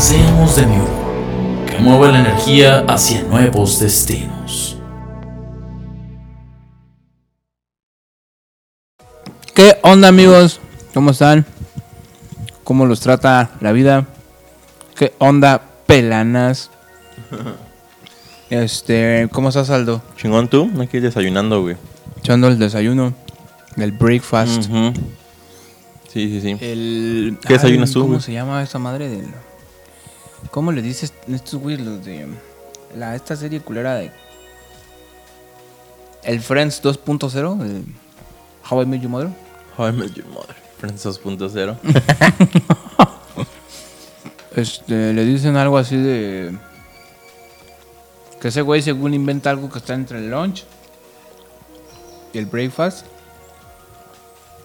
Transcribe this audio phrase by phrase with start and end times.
[0.00, 4.78] Seamos de Miura, que mueva la energía hacia nuevos destinos.
[9.54, 10.58] ¿Qué onda amigos?
[10.94, 11.44] ¿Cómo están?
[12.64, 14.06] ¿Cómo los trata la vida?
[14.96, 16.70] ¿Qué onda pelanas?
[18.48, 20.02] Este, ¿cómo estás Aldo?
[20.16, 21.76] Chingón tú, aquí desayunando, güey.
[22.18, 23.12] Echando el desayuno
[23.76, 24.64] del breakfast.
[24.64, 26.56] Sí, sí, sí.
[26.60, 28.22] El ¿Qué desayunas tú, ¿Cómo güey?
[28.22, 29.28] se llama esa madre del
[30.50, 32.26] ¿Cómo le dices estos güeyes los de
[32.96, 34.10] la esta serie culera de
[36.22, 37.84] El Friends 2.0, el
[38.68, 39.30] How I Met Your Mother?
[39.78, 40.56] How I Met Your Mother.
[40.78, 41.76] Friends 2.0.
[44.56, 46.58] Este, le dicen algo así de.
[48.40, 50.64] Que ese güey, según inventa algo que está entre el lunch
[52.32, 53.06] y el breakfast.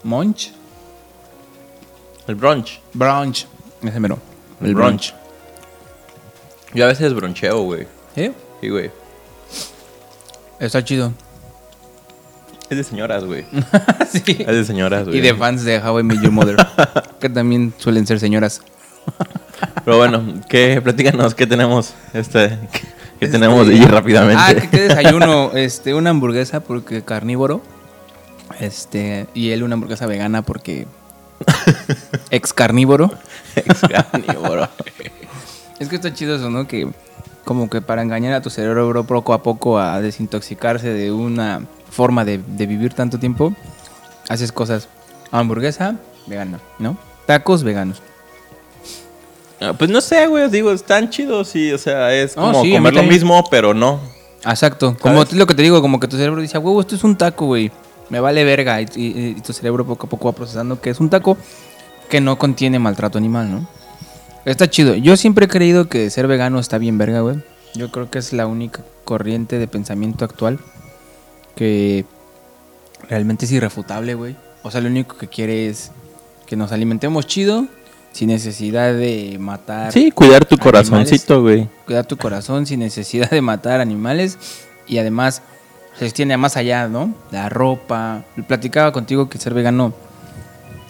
[0.03, 0.51] Munch.
[2.27, 2.79] El brunch.
[2.93, 3.47] Brunch.
[3.83, 4.17] Ese mero.
[4.61, 5.13] El brunch.
[6.75, 7.87] Yo a veces broncheo, güey.
[8.17, 8.33] ¿Eh?
[8.59, 8.91] Sí, güey.
[10.59, 11.13] Está chido.
[12.69, 13.45] Es de señoras, güey.
[14.11, 14.23] sí.
[14.39, 15.19] Es de señoras, güey.
[15.19, 16.57] Y de fans de How I Met Your Mother.
[17.21, 18.61] que también suelen ser señoras.
[19.85, 20.81] Pero bueno, ¿qué?
[20.81, 21.93] Platícanos, ¿qué tenemos?
[22.11, 22.59] Este,
[23.21, 24.43] ¿Qué tenemos de allí rápidamente?
[24.45, 25.51] Ah, que qué desayuno.
[25.55, 27.61] Este, una hamburguesa porque carnívoro.
[28.59, 30.87] Este, y él una hamburguesa vegana porque
[32.31, 33.11] ex carnívoro.
[33.55, 34.67] Ex carnívoro.
[35.79, 36.67] Es que está chido eso, ¿no?
[36.67, 36.87] Que
[37.44, 42.25] como que para engañar a tu cerebro poco a poco a desintoxicarse de una forma
[42.25, 43.53] de, de vivir tanto tiempo,
[44.29, 44.88] haces cosas.
[45.31, 45.95] Hamburguesa,
[46.27, 46.97] vegana, ¿no?
[47.25, 48.01] Tacos veganos.
[49.61, 52.94] Ah, Pues no sé, güey, digo, están chidos, sí, o sea, es como sí, comer
[52.94, 54.00] lo mismo, pero no.
[54.45, 54.95] Exacto.
[55.01, 57.16] Como lo que te digo, como que tu cerebro dice, "A huevo, esto es un
[57.16, 57.71] taco, güey.
[58.09, 58.79] Me vale verga.
[58.81, 61.38] Y, y- y tu cerebro poco a poco va procesando que es un taco
[62.09, 63.67] que no contiene maltrato animal, ¿no?
[64.45, 64.95] Está chido.
[64.95, 67.38] Yo siempre he creído que ser vegano está bien verga, güey.
[67.73, 70.59] Yo creo que es la única corriente de pensamiento actual
[71.56, 72.06] que
[73.09, 74.35] realmente es irrefutable, güey.
[74.63, 75.91] O sea, lo único que quiere es
[76.45, 77.66] que nos alimentemos chido,
[78.11, 80.89] sin necesidad de matar Sí, cuidar tu Animales.
[80.89, 81.67] corazoncito, güey.
[81.85, 84.38] cuidar tu corazón sin necesidad de matar animales
[84.88, 85.41] y además
[85.97, 87.13] se extiende a más allá, ¿no?
[87.31, 88.23] La ropa.
[88.47, 89.94] Platicaba contigo que ser vegano,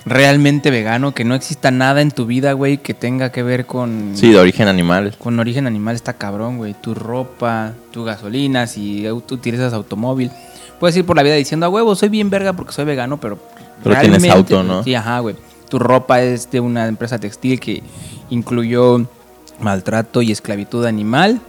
[0.05, 4.11] realmente vegano, que no exista nada en tu vida, güey, que tenga que ver con,
[4.15, 5.15] Sí, de origen animal.
[5.17, 6.75] con origen animal, está cabrón, güey.
[6.79, 10.31] Tu ropa, tu gasolina, si utilizas automóvil.
[10.79, 13.39] Puedes ir por la vida diciendo, a huevo, soy bien verga porque soy vegano, pero...
[13.83, 14.83] Pero tienes realmente, auto, ¿no?
[14.83, 15.35] Sí, ajá, güey.
[15.69, 17.83] Tu ropa es de una empresa textil que
[18.29, 19.05] incluyó
[19.59, 21.41] maltrato y esclavitud animal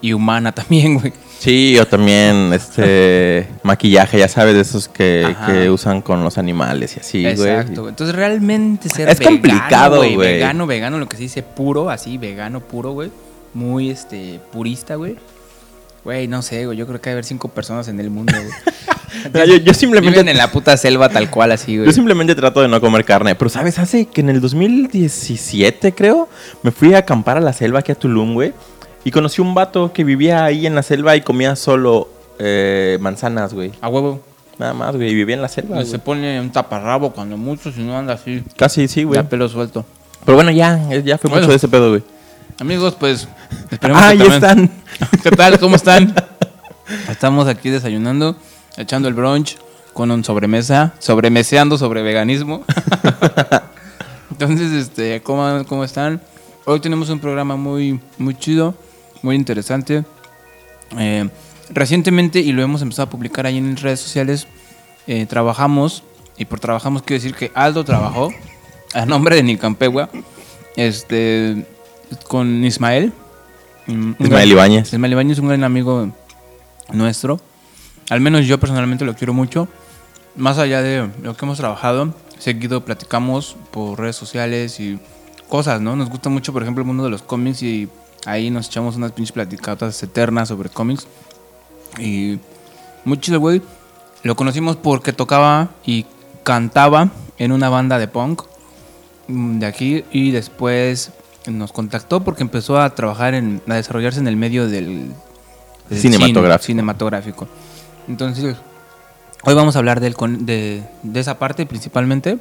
[0.00, 1.12] y humana también, güey.
[1.38, 7.00] Sí, o también este maquillaje, ya sabes, de esos que, usan con los animales y
[7.00, 7.50] así, güey.
[7.50, 7.88] Exacto.
[7.88, 10.16] Entonces realmente ser Es vegano, complicado, güey.
[10.16, 13.10] Vegano, vegano, lo que se dice puro, así, vegano puro, güey.
[13.52, 15.16] Muy, este, purista, güey.
[16.04, 16.76] Güey, no sé, güey.
[16.76, 18.52] Yo creo que hay haber cinco personas en el mundo, güey.
[19.64, 21.86] Yo simplemente Viven en la puta selva tal cual, así, güey.
[21.86, 23.34] Yo simplemente trato de no comer carne.
[23.34, 23.78] Pero, ¿sabes?
[23.78, 26.28] Hace que en el 2017, creo,
[26.62, 28.52] me fui a acampar a la selva aquí a Tulum, güey.
[29.04, 33.52] Y conocí un vato que vivía ahí en la selva y comía solo eh, manzanas,
[33.52, 33.72] güey.
[33.80, 34.20] A huevo.
[34.58, 35.10] Nada más, güey.
[35.10, 35.84] Y vivía en la selva.
[35.84, 38.42] Se pone un taparrabo cuando mucho, si no anda así.
[38.56, 39.20] Casi, sí, güey.
[39.20, 39.84] Ya pelo suelto.
[40.24, 41.42] Pero bueno, ya, eh, ya fue Bueno.
[41.42, 42.02] mucho de ese pedo, güey.
[42.60, 43.28] Amigos, pues
[43.70, 44.70] esperemos Ah, que ya también-
[45.00, 45.10] están.
[45.22, 45.58] ¿Qué tal?
[45.58, 46.14] ¿Cómo están?
[47.10, 48.36] Estamos aquí desayunando,
[48.76, 49.58] echando el brunch
[49.92, 52.64] con un sobremesa, sobremeseando sobre veganismo.
[54.30, 56.20] Entonces, este, ¿cómo, ¿cómo están?
[56.64, 58.74] Hoy tenemos un programa muy, muy chido,
[59.24, 60.04] muy interesante.
[60.98, 61.28] Eh,
[61.70, 64.46] recientemente, y lo hemos empezado a publicar ahí en redes sociales,
[65.06, 66.04] eh, trabajamos,
[66.36, 68.30] y por trabajamos quiero decir que Aldo trabajó
[68.92, 70.10] a nombre de Nicampegua,
[70.76, 71.66] este,
[72.28, 73.12] con Ismael.
[73.86, 74.92] Mm, Ismael Ibáñez.
[74.92, 76.12] Ismael Ibáñez es un gran amigo
[76.92, 77.40] nuestro.
[78.10, 79.68] Al menos yo personalmente lo quiero mucho.
[80.36, 84.98] Más allá de lo que hemos trabajado, seguido platicamos por redes sociales y
[85.48, 85.96] cosas, ¿no?
[85.96, 87.88] Nos gusta mucho, por ejemplo, el mundo de los cómics y
[88.24, 91.06] ahí nos echamos unas pinches platicatas eternas sobre cómics.
[91.98, 92.38] Y
[93.04, 93.62] muy chido, güey.
[94.22, 96.06] Lo conocimos porque tocaba y
[96.42, 98.42] cantaba en una banda de punk
[99.28, 101.10] mm, de aquí y después
[101.46, 105.12] nos contactó porque empezó a trabajar en, a desarrollarse en el medio del,
[105.90, 106.62] del Cinematográfico.
[106.62, 107.48] cine- cinematográfico.
[108.08, 108.56] Entonces,
[109.44, 112.38] hoy vamos a hablar del de, de esa parte principalmente.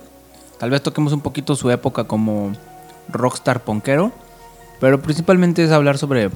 [0.58, 2.54] Tal vez toquemos un poquito su época como
[3.10, 4.14] rockstar ponquero,
[4.84, 6.30] pero principalmente es hablar sobre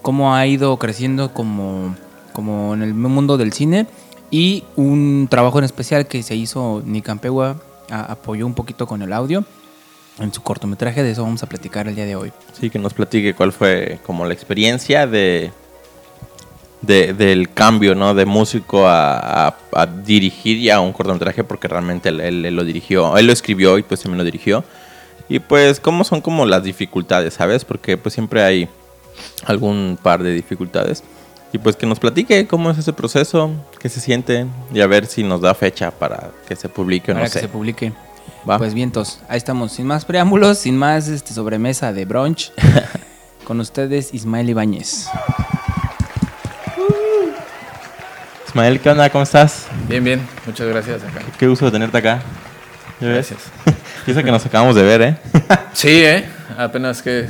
[0.00, 1.96] cómo ha ido creciendo como,
[2.32, 3.88] como en el mundo del cine
[4.30, 7.56] y un trabajo en especial que se hizo Nicampegua
[7.90, 9.44] apoyó un poquito con el audio
[10.20, 12.30] en su cortometraje, de eso vamos a platicar el día de hoy.
[12.52, 15.50] Sí, que nos platique cuál fue como la experiencia de,
[16.80, 18.14] de- del cambio, ¿no?
[18.14, 22.62] De músico a, a- a dirigir ya un cortometraje, porque realmente él, él- él lo
[22.62, 24.62] dirigió, él lo escribió y pues también lo dirigió.
[25.28, 27.64] Y pues cómo son como las dificultades, ¿sabes?
[27.64, 28.68] Porque pues siempre hay
[29.46, 31.02] algún par de dificultades.
[31.52, 35.06] Y pues que nos platique cómo es ese proceso, qué se siente y a ver
[35.06, 37.40] si nos da fecha para que se publique o para no que sé.
[37.40, 37.92] se publique.
[38.48, 38.58] Va.
[38.58, 42.52] Pues vientos, ahí estamos, sin más preámbulos, sin más este, sobremesa de brunch.
[43.44, 45.06] con ustedes, Ismael Ibáñez.
[48.48, 49.10] Ismael, ¿qué onda?
[49.10, 49.66] ¿Cómo estás?
[49.88, 51.20] Bien, bien, muchas gracias acá.
[51.38, 52.22] Qué gusto de tenerte acá.
[53.00, 53.38] Gracias.
[54.06, 55.16] Eso que nos acabamos de ver, ¿eh?
[55.72, 56.24] Sí, ¿eh?
[56.58, 57.26] Apenas que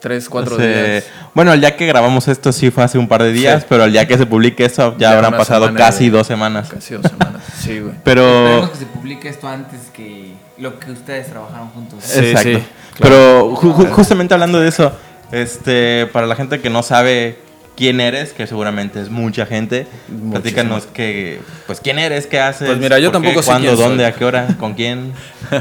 [0.00, 1.04] tres, cuatro Hace- días.
[1.34, 3.66] Bueno, el día que grabamos esto sí fue hace un par de días, Sí.
[3.68, 6.10] pero el día que se publique eso ya, Ya habrán pasado semana, casi güey.
[6.18, 6.68] dos semanas.
[6.68, 7.42] Casi dos semanas.
[7.60, 7.94] Sí, güey.
[8.04, 8.68] Pero...
[8.72, 11.98] que se publique esto antes que lo que ustedes trabajaron juntos.
[12.02, 12.48] Sí, Exacto.
[12.58, 12.64] sí,
[13.00, 14.92] Pero ju- ju- justamente hablando de eso,
[15.32, 17.38] este, para la gente que no sabe
[17.76, 19.86] quién eres, que seguramente es mucha gente,
[20.32, 23.76] platícanos que, pues, quién eres, qué haces, Pues mira, yo qué, tampoco sé cuándo, quién
[23.76, 23.86] soy.
[23.88, 25.12] dónde, a qué hora, con quién.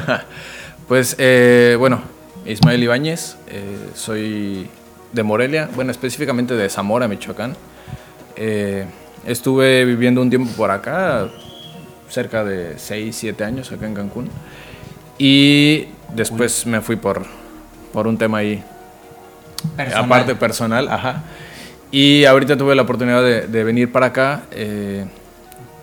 [0.87, 2.01] Pues, eh, bueno,
[2.45, 4.69] Ismael Ibáñez, eh, soy
[5.11, 7.55] de Morelia, bueno, específicamente de Zamora, Michoacán.
[8.37, 8.85] Eh,
[9.25, 11.27] estuve viviendo un tiempo por acá,
[12.09, 14.29] cerca de 6, 7 años acá en Cancún.
[15.17, 17.25] Y después me fui por,
[17.91, 18.63] por un tema ahí
[19.93, 21.23] aparte personal, ajá.
[21.91, 25.05] Y ahorita tuve la oportunidad de, de venir para acá, eh,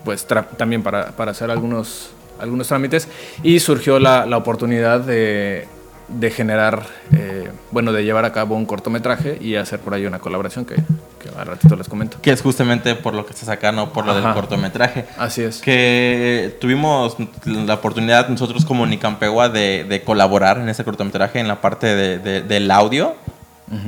[0.04, 0.26] pues
[0.56, 2.10] también para, para hacer algunos,
[2.40, 3.08] algunos trámites.
[3.42, 5.66] Y surgió la, la oportunidad de,
[6.08, 10.19] de generar, eh, bueno, de llevar a cabo un cortometraje y hacer por ahí una
[10.19, 12.19] colaboración que, que al ratito les comento.
[12.20, 14.34] Que es justamente por lo que estás acá, no por lo del Ajá.
[14.34, 15.06] cortometraje.
[15.19, 15.60] Así es.
[15.60, 17.16] Que tuvimos
[17.46, 22.19] la oportunidad nosotros como Nicampegua de, de colaborar en ese cortometraje en la parte de-
[22.19, 23.14] de- del audio.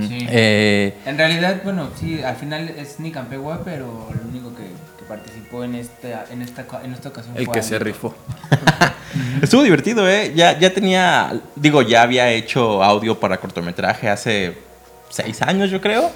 [0.08, 0.26] Sí.
[0.30, 4.55] Eh, En realidad, bueno, sí, al final es Nicampegua, pero el único que
[5.08, 8.14] participó en esta, en esta, en esta ocasión El fue que se rifó.
[9.42, 10.32] Estuvo divertido, ¿eh?
[10.34, 14.56] Ya, ya tenía, digo, ya había hecho audio para cortometraje hace
[15.08, 16.10] seis años, yo creo.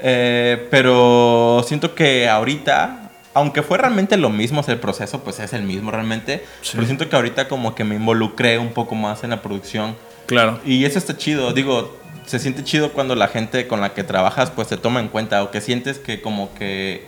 [0.00, 5.52] Eh, pero siento que ahorita, aunque fue realmente lo mismo hacer el proceso, pues es
[5.52, 6.44] el mismo realmente.
[6.62, 6.72] Sí.
[6.74, 9.96] Pero siento que ahorita como que me involucré un poco más en la producción.
[10.26, 10.60] Claro.
[10.64, 11.96] Y eso está chido, digo,
[12.26, 15.42] se siente chido cuando la gente con la que trabajas pues te toma en cuenta
[15.42, 17.04] o que sientes que como que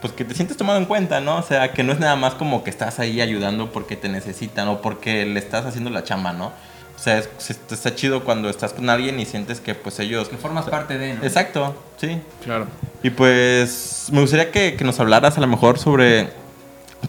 [0.00, 1.36] pues que te sientes tomado en cuenta, ¿no?
[1.36, 4.68] O sea, que no es nada más como que estás ahí ayudando porque te necesitan
[4.68, 6.46] o porque le estás haciendo la chamba, ¿no?
[6.94, 7.28] O sea, es-
[7.70, 10.28] está chido cuando estás con alguien y sientes que pues ellos...
[10.28, 11.22] Que formas parte de, ¿no?
[11.24, 12.20] Exacto, sí.
[12.44, 12.66] Claro.
[13.02, 16.30] Y pues me gustaría que, que nos hablaras a lo mejor sobre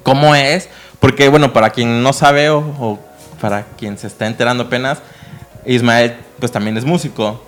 [0.04, 0.68] cómo es,
[1.00, 3.00] porque bueno, para quien no sabe o, o
[3.40, 5.00] para quien se está enterando apenas,
[5.66, 7.44] Ismael pues también es músico.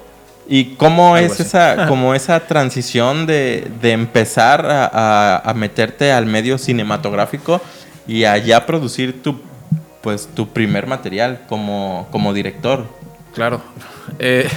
[0.51, 1.43] ¿Y cómo Algo es así.
[1.43, 7.61] esa, como esa transición de, de empezar a, a- a meterte al medio cinematográfico
[8.07, 9.39] y a ya producir tu,
[10.01, 12.85] pues, tu primer material como, como director?
[13.33, 13.61] Claro.
[14.17, 14.49] Eh,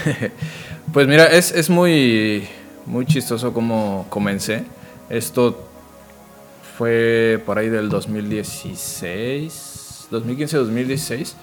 [0.94, 2.48] pues mira, es, es muy,
[2.86, 4.64] muy chistoso como comencé.
[5.10, 5.68] Esto
[6.78, 11.34] fue por ahí del 2016, 2015-2016.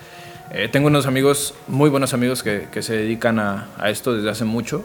[0.51, 4.29] Eh, tengo unos amigos, muy buenos amigos que, que se dedican a, a esto desde
[4.29, 4.84] hace mucho.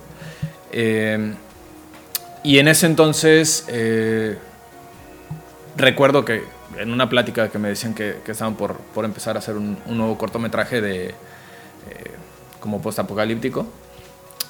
[0.73, 1.35] Eh,
[2.42, 4.37] y en ese entonces eh,
[5.76, 6.42] recuerdo que
[6.78, 9.78] en una plática que me decían que, que estaban por, por empezar a hacer un,
[9.87, 11.14] un nuevo cortometraje de
[12.61, 13.66] como postapocalíptico.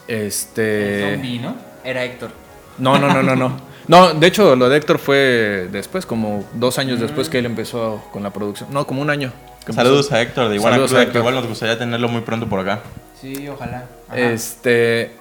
[0.06, 1.10] Este.
[1.14, 1.56] Zombie, ¿no?
[1.82, 2.30] Era Héctor.
[2.78, 3.56] No, no, no, no, no.
[3.88, 8.04] No, de hecho, lo de Héctor fue después, como dos años después que él empezó
[8.12, 8.72] con la producción.
[8.72, 9.32] No, como un año.
[9.72, 12.80] Saludos a Héctor de Iguana a que igual nos gustaría tenerlo muy pronto por acá.
[13.20, 13.84] Sí, ojalá.
[14.08, 14.18] Ajá.
[14.18, 15.12] Este.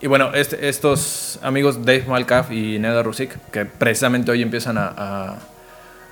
[0.00, 4.86] Y bueno, este- estos amigos Dave Malkaff y Neda Rusik, que precisamente hoy empiezan a,
[4.96, 5.36] a-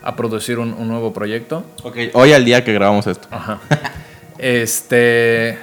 [0.03, 1.65] a producir un, un nuevo proyecto.
[1.83, 3.27] Ok, hoy al día que grabamos esto.
[3.31, 3.59] Ajá.
[4.39, 5.59] Este.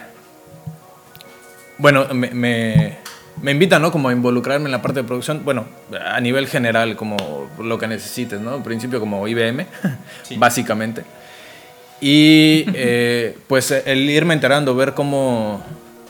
[1.77, 2.97] Bueno, me, me,
[3.41, 3.91] me invitan, ¿no?
[3.91, 5.43] Como a involucrarme en la parte de producción.
[5.45, 5.65] Bueno,
[6.05, 8.55] a nivel general, como lo que necesites, ¿no?
[8.55, 9.65] En principio, como IBM,
[10.37, 11.03] básicamente.
[12.07, 15.63] Y eh, pues el irme enterando, ver cómo,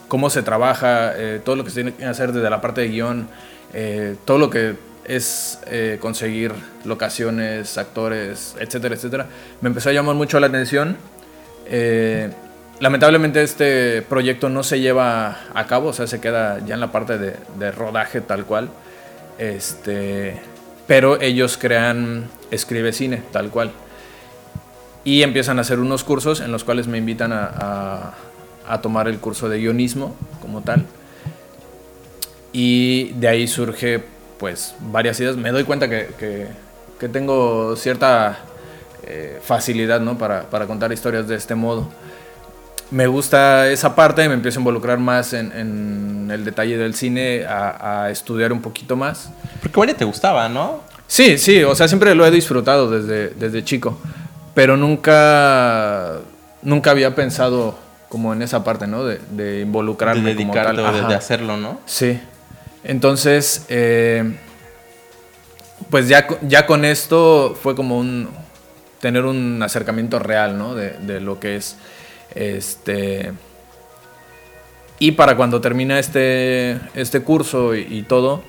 [0.10, 2.90] cómo se trabaja, eh, todo lo que se tiene que hacer desde la parte de
[2.90, 3.30] guion,
[3.74, 4.74] eh, todo lo que
[5.06, 5.58] es
[6.02, 6.52] conseguir
[6.84, 9.28] locaciones, actores, etcétera, etcétera,
[9.62, 10.98] me empezó a llamar mucho la atención.
[12.82, 16.92] Lamentablemente este proyecto no se lleva a cabo, o sea, se queda ya en la
[16.92, 18.68] parte de, de rodaje tal cual.
[19.38, 20.42] Este,
[20.88, 23.72] pero ellos crean Escribe Cine, tal cual.
[25.05, 28.13] Y empiezan a hacer unos cursos en los cuales me invitan a, a-
[28.67, 30.83] a tomar el curso de guionismo como tal.
[32.51, 34.03] Y de ahí surge
[34.39, 35.35] pues varias ideas.
[35.38, 36.47] Me doy cuenta que, que-
[37.00, 38.39] que tengo cierta
[39.03, 40.17] eh, facilidad ¿no?
[40.17, 41.88] para, para contar historias de este modo.
[42.91, 47.43] Me gusta esa parte, me empiezo a involucrar más en, en el detalle del cine,
[47.45, 49.29] a, a estudiar un poquito más.
[49.62, 50.81] Porque bueno, te gustaba, ¿no?
[51.07, 53.97] Sí, sí, o sea, siempre lo he disfrutado desde, desde chico,
[54.55, 56.21] pero nunca,
[56.63, 57.77] nunca había pensado
[58.09, 59.03] como en esa parte, ¿no?
[59.03, 60.95] De, de De involucrarme como dedicarte tal.
[60.95, 61.79] o de, de hacerlo, ¿no?
[61.85, 62.19] Sí.
[62.83, 64.35] Entonces, eh,
[65.89, 68.29] pues ya, ya con esto fue como un
[69.01, 70.74] tener un acercamiento real, ¿no?
[70.74, 71.77] De, de lo que es
[72.33, 73.33] este.
[74.97, 78.41] Y para cuando termina este, este curso y, y todo,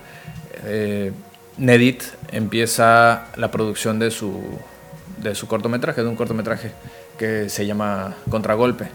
[0.64, 1.12] eh,
[1.58, 4.40] Nedit empieza la producción de su,
[5.16, 6.72] de su cortometraje, de un cortometraje
[7.18, 8.88] que se llama Contragolpe.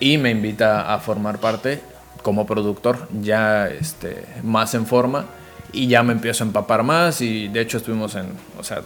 [0.00, 1.80] Y me invita a formar parte
[2.22, 5.26] como productor, ya este, más en forma.
[5.72, 7.20] Y ya me empiezo a empapar más.
[7.20, 8.26] Y de hecho estuvimos en,
[8.58, 8.82] o sea,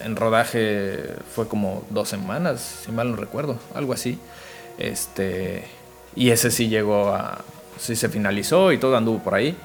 [0.00, 4.18] en rodaje fue como dos semanas, si mal no recuerdo, algo así.
[4.78, 5.64] Este,
[6.16, 7.44] y ese sí llegó a,
[7.78, 9.56] sí se finalizó y todo anduvo por ahí.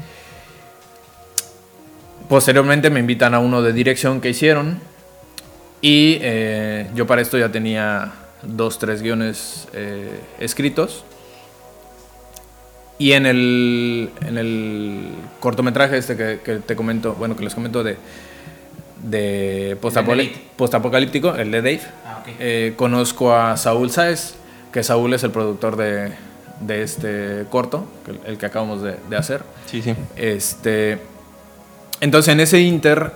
[2.30, 4.80] Posteriormente me invitan a uno de dirección que hicieron
[5.82, 8.14] y eh, yo para esto ya tenía
[8.44, 11.04] dos, tres guiones eh, escritos.
[12.98, 15.10] Y en el, en el
[15.42, 17.98] cortometraje este que, que te comento, bueno, que les comento de,
[19.04, 19.78] de
[20.56, 24.36] postapocalíptico, el de Dave, Ah, eh, conozco a Saúl Sáez,
[24.72, 26.14] que Saúl es el productor de,
[26.62, 27.86] de este corto,
[28.26, 29.44] el que acabamos de, de hacer.
[29.66, 29.94] Sí, sí.
[30.16, 31.00] Este,
[32.00, 33.12] entonces en ese inter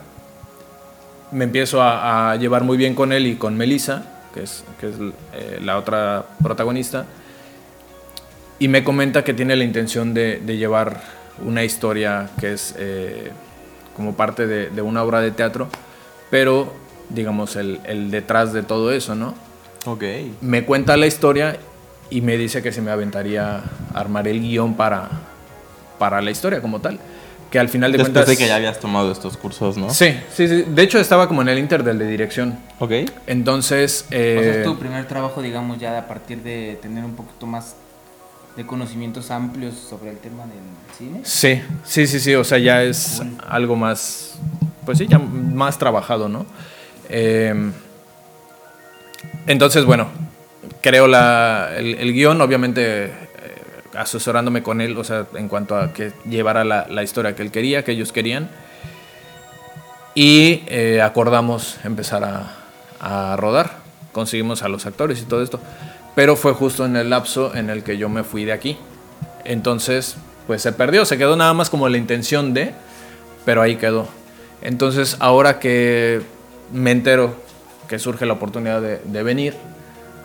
[1.31, 4.89] me empiezo a, a llevar muy bien con él y con Melissa, que es, que
[4.89, 4.95] es
[5.33, 7.05] eh, la otra protagonista,
[8.59, 11.01] y me comenta que tiene la intención de, de llevar
[11.45, 13.31] una historia que es eh,
[13.95, 15.67] como parte de, de una obra de teatro,
[16.29, 16.73] pero
[17.09, 19.33] digamos el, el detrás de todo eso, ¿no?
[19.85, 20.03] Ok.
[20.41, 21.57] me cuenta la historia
[22.09, 25.09] y me dice que se me aventaría a armar el guion para,
[25.97, 26.99] para la historia como tal.
[27.51, 28.29] Que al final de Después cuentas...
[28.29, 29.89] de que ya habías tomado estos cursos, ¿no?
[29.91, 30.65] Sí, sí, sí.
[30.67, 32.59] De hecho estaba como en el inter del de dirección.
[32.77, 32.91] Ok.
[33.25, 34.05] Entonces...
[34.05, 37.47] O sea, eh, es tu primer trabajo, digamos, ya a partir de tener un poquito
[37.47, 37.75] más
[38.55, 40.59] de conocimientos amplios sobre el tema del
[40.97, 41.21] cine.
[41.23, 42.35] Sí, sí, sí, sí.
[42.35, 43.37] O sea, ya es Cool.
[43.47, 44.37] algo más...
[44.85, 46.45] Pues sí, ya más trabajado, ¿no?
[47.09, 47.71] Eh,
[49.47, 50.07] entonces, bueno,
[50.81, 53.11] creo la, el, el guion, obviamente
[53.99, 57.83] asesorándome con él, o sea, en cuanto a que llevara la, historia que él quería,
[57.83, 58.49] que ellos querían.
[60.15, 63.71] Y eh, acordamos empezar a, rodar.
[64.13, 65.59] Conseguimos a los actores y todo esto.
[66.15, 68.77] Pero fue justo en el lapso en el que yo me fui de aquí.
[69.43, 70.15] Entonces,
[70.47, 72.73] pues se perdió, se quedó nada más como la intención de,
[73.45, 74.07] pero ahí quedó.
[74.61, 76.21] Entonces, ahora que
[76.71, 77.35] me entero
[77.89, 79.55] que surge la oportunidad de venir,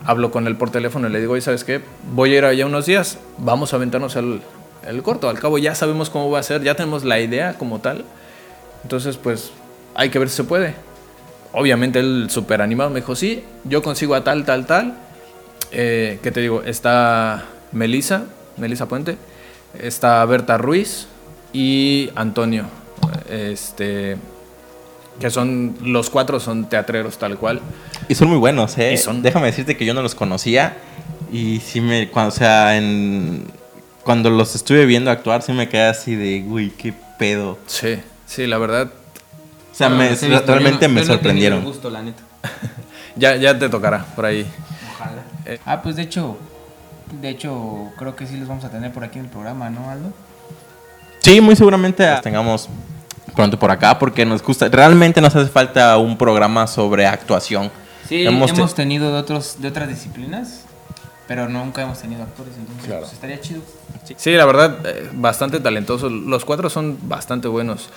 [0.04, 1.80] hablo con él por teléfono y le digo, oye, ¿sabes qué?
[2.12, 4.40] Voy a ir allá unos días, vamos a aventarnos el,
[4.86, 5.28] el corto.
[5.28, 8.04] Al cabo ya sabemos cómo va a ser, ya tenemos la idea como tal.
[8.82, 9.50] Entonces, pues,
[9.94, 10.74] hay que ver si se puede.
[11.52, 14.94] Obviamente él súper animado me dijo, sí, yo consigo a tal, tal, tal.
[15.70, 16.62] Eh, ¿Qué te digo?
[16.62, 18.24] Está Melissa,
[18.56, 19.16] Melissa Puente,
[19.80, 21.06] está Berta Ruiz
[21.52, 22.66] y Antonio.
[23.30, 24.16] Este,
[25.18, 27.60] que son, los cuatro son teatreros tal cual.
[28.08, 28.92] Y son muy buenos, ¿eh?
[28.94, 30.76] Y son- Déjame decirte que yo no los conocía.
[31.32, 32.08] Y sí me.
[32.10, 33.44] Cuando, o sea, en,
[34.04, 37.58] cuando los estuve viendo actuar, sí me quedé así de, uy, qué pedo.
[37.66, 38.90] Sí, sí, la verdad,
[39.72, 41.58] O sea, me- realmente yo no- me no sorprendieron.
[41.60, 42.22] el gusto, la neta.
[43.16, 44.46] ya, ya te tocará por ahí.
[44.94, 45.22] Ojalá.
[45.46, 45.58] Eh.
[45.66, 46.36] Ah, pues de hecho,
[47.20, 49.90] de hecho, creo que sí los vamos a tener por aquí en el programa, ¿no,
[49.90, 50.12] Aldo?
[51.20, 52.68] Sí, muy seguramente los tengamos
[53.34, 54.68] pronto por acá porque nos gusta.
[54.68, 57.70] Realmente nos hace falta un programa sobre actuación.
[58.08, 60.64] Sí, Hemos hemos, te- tenido de, otros, de otras disciplinas,
[61.26, 63.00] pero nunca hemos tenido actores, entonces Claro.
[63.02, 63.62] pues, estaría chido.
[64.16, 66.12] Sí, la verdad, eh, bastante talentosos.
[66.12, 67.88] Los cuatro son bastante buenos.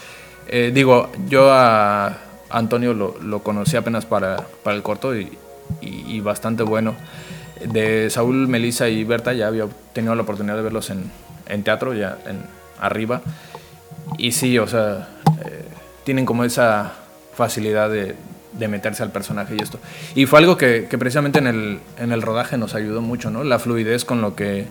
[0.48, 2.18] Eh, digo, yo a
[2.50, 5.38] Antonio lo, lo conocí apenas para, para el corto y,
[5.82, 6.96] y- y bastante bueno.
[7.66, 11.12] De Saúl, Melissa y Berta ya había tenido la oportunidad de verlos en,
[11.50, 12.44] en teatro, ya en,
[12.80, 13.22] arriba.
[14.18, 15.10] Y sí, o sea,
[15.44, 15.66] eh,
[16.06, 16.94] tienen como esa
[17.36, 18.16] facilidad de,
[18.58, 19.80] de meterse al personaje y esto.
[20.16, 23.44] Y fue algo que, que precisamente en el, en el rodaje nos ayudó mucho, ¿no?
[23.44, 24.66] La fluidez con lo que,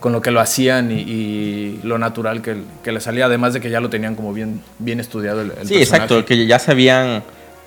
[0.00, 3.60] con lo, que lo hacían y, y lo natural que, que le salía, además de
[3.60, 5.82] que ya lo tenían como bien, bien estudiado el, el Sí, personaje.
[5.82, 7.22] exacto, que ya sabían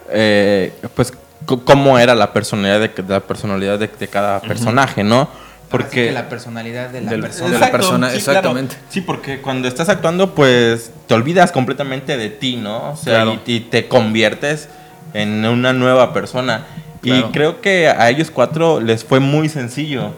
[0.10, 1.14] eh, pues
[1.46, 5.28] cómo era la personalidad de, de la personalidad de, de cada personaje, ¿no?
[5.70, 7.50] Porque la personalidad de la Del- persona.
[7.52, 8.76] de la persona, exactamente.
[8.90, 12.92] Sí, porque cuando estás actuando, pues te olvidas completamente de ti, ¿no?
[12.92, 13.42] O sea, Claro.
[13.48, 14.70] y, y te conviertes
[15.14, 16.66] en una nueva persona.
[17.02, 17.28] Claro.
[17.30, 20.12] Y creo que a ellos cuatro les fue muy sencillo.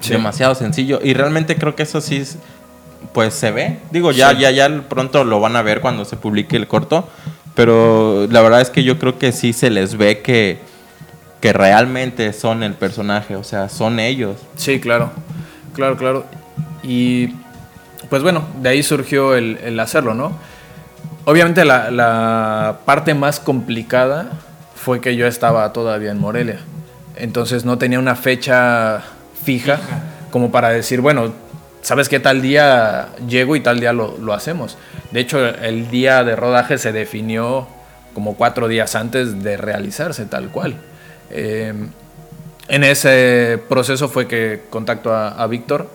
[0.00, 0.10] Sí.
[0.12, 1.00] Demasiado sencillo.
[1.02, 2.38] Y realmente creo que eso sí, es-
[3.12, 3.78] pues se ve.
[3.90, 4.38] Digo, ya, Sí.
[4.38, 7.08] ya, ya pronto lo van a ver cuando se publique el corto.
[7.54, 10.58] Pero la verdad es que yo creo que sí se les ve que,
[11.40, 13.34] que realmente son el personaje.
[13.36, 14.36] O sea, son ellos.
[14.56, 15.10] Sí, claro,
[15.74, 16.24] claro, claro.
[16.82, 17.28] Y
[18.10, 20.32] pues bueno, de ahí surgió el, el hacerlo, ¿no?
[21.28, 24.30] Obviamente la, la parte más complicada
[24.74, 26.60] fue que yo estaba todavía en Morelia.
[27.16, 29.02] Entonces no tenía una fecha
[29.44, 29.78] fija
[30.30, 31.34] como para decir, bueno,
[31.82, 34.78] ¿sabes qué tal día llego y tal día lo, lo hacemos?
[35.10, 37.68] De hecho, el día de rodaje se definió
[38.14, 40.76] como cuatro días antes de realizarse tal cual.
[41.30, 41.74] Eh,
[42.68, 45.90] en ese proceso fue que contacto a, a Víctor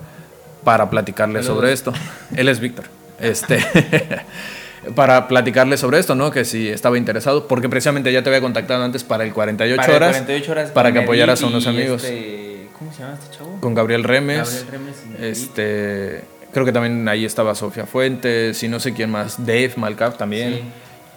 [0.63, 1.91] para platicarle sobre esto.
[2.35, 2.85] Él es Víctor.
[3.19, 3.57] Este,
[4.95, 6.31] para platicarle sobre esto, ¿no?
[6.31, 9.89] Que si estaba interesado, porque precisamente ya te había contactado antes para el 48 Para
[9.89, 10.11] el horas.
[10.17, 12.03] 48 horas para que apoyaras a unos amigos.
[12.03, 13.59] este- ¿Cómo se llama este chavo?
[13.61, 14.65] Con Gabriel Remes.
[14.65, 19.37] Gabriel Remes este, creo que también ahí estaba Sofía Fuentes y no sé quién más.
[19.45, 20.53] Dave Malcap también.
[20.55, 20.63] Sí.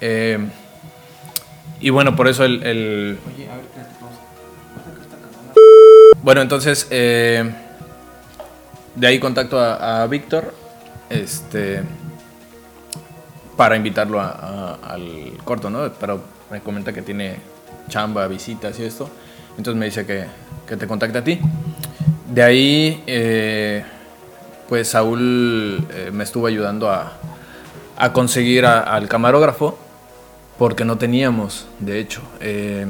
[0.03, 0.39] Eh,
[1.81, 3.65] y bueno, por eso el- el, Oye, a ver.
[6.23, 7.45] Bueno, entonces eh,
[8.95, 10.52] de ahí contacto a, a Víctor
[11.09, 11.83] este,
[13.56, 14.28] para invitarlo a-
[14.82, 15.90] a- al corto, ¿no?
[16.00, 17.36] Pero me comenta que tiene
[17.88, 19.08] chamba, visitas y esto.
[19.56, 20.25] Entonces me dice que,
[20.69, 21.40] que te contacte a ti.
[22.30, 23.82] De ahí, eh,
[24.69, 27.12] pues Saúl eh, me estuvo ayudando a,
[27.97, 29.78] a conseguir al camarógrafo
[30.58, 32.23] porque no teníamos, de hecho.
[32.40, 32.86] eh,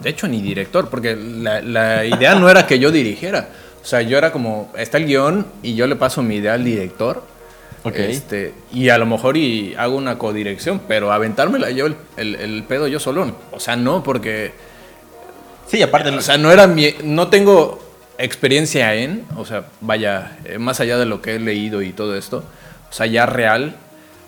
[0.00, 3.48] de hecho, ni director, porque la, la idea no era que yo dirigiera.
[3.82, 6.64] O sea, yo era como, está el guion y yo le paso mi idea al
[6.64, 7.22] director.
[7.82, 7.96] Ok.
[7.96, 12.62] Este, y a lo mejor y hago una codirección, pero aventármela yo el, el- el
[12.64, 13.34] pedo yo solo.
[13.52, 14.52] O sea, no, porque,
[15.66, 17.80] Sí, aparte, o sea, no era mi, no tengo
[18.18, 22.16] experiencia en, o sea, vaya, eh, más allá de lo que he leído y todo
[22.16, 22.42] esto,
[22.90, 23.76] o sea, ya real,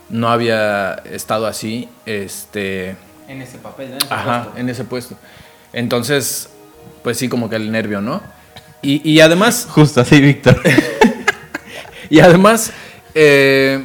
[0.09, 2.95] no había estado así, este,
[3.27, 3.95] En ese papel, ¿no?
[3.97, 4.59] En ese Ajá, puesto.
[4.61, 5.15] en ese puesto.
[5.73, 6.49] Entonces,
[7.03, 8.21] pues sí, como que el nervio, ¿no?
[8.81, 10.61] Y, y además, justo así, Víctor.
[12.09, 12.71] y además,
[13.15, 13.83] eh,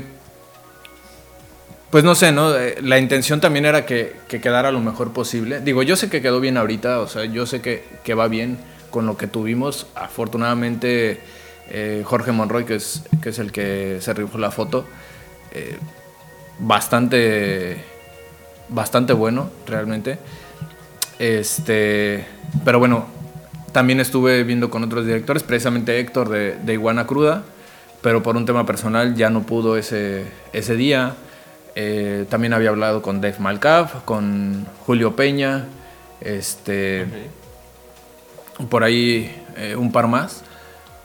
[1.91, 2.55] pues no sé, ¿no?
[2.57, 5.61] Eh, La intención también era que, que quedara lo mejor posible.
[5.61, 8.59] Digo, yo sé que quedó bien ahorita, o sea, yo sé que, que va bien
[8.91, 9.87] con lo que tuvimos.
[9.95, 11.21] Afortunadamente,
[11.71, 14.85] eh, Jorge Monroy, que es, que es el que se rifó la foto,
[16.59, 17.79] bastante,
[18.69, 20.19] bastante bueno, realmente.
[21.19, 22.25] Este,
[22.65, 23.07] pero bueno,
[23.73, 27.45] también estuve viendo con otros directores, precisamente Héctor de Iguana Cruda,
[28.03, 31.15] pero por un tema personal ya no pudo ese, ese día.
[31.75, 35.67] Eh, también había hablado con Dave Malcaf, con Julio Peña,
[36.21, 37.07] este,
[38.69, 40.43] por ahí eh, un par más,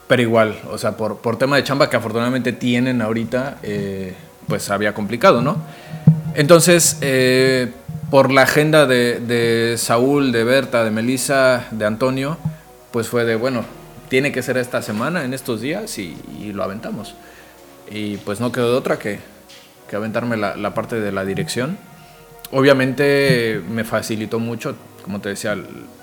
[0.07, 4.15] pero igual, o sea, por, por tema de chamba que afortunadamente tienen ahorita, eh,
[4.47, 5.57] pues había complicado, ¿no?
[6.35, 6.97] Entonces,
[8.09, 12.37] por la agenda de, de Saúl, de Berta, de Melissa, de Antonio,
[12.91, 13.63] pues fue de, bueno,
[14.13, 17.15] tiene que ser esta semana, en estos días, y, y lo aventamos.
[17.89, 19.17] Y pues no quedó de otra que,
[19.89, 21.79] que aventarme la, la parte de la dirección.
[22.51, 25.57] Obviamente me facilitó mucho, como te decía,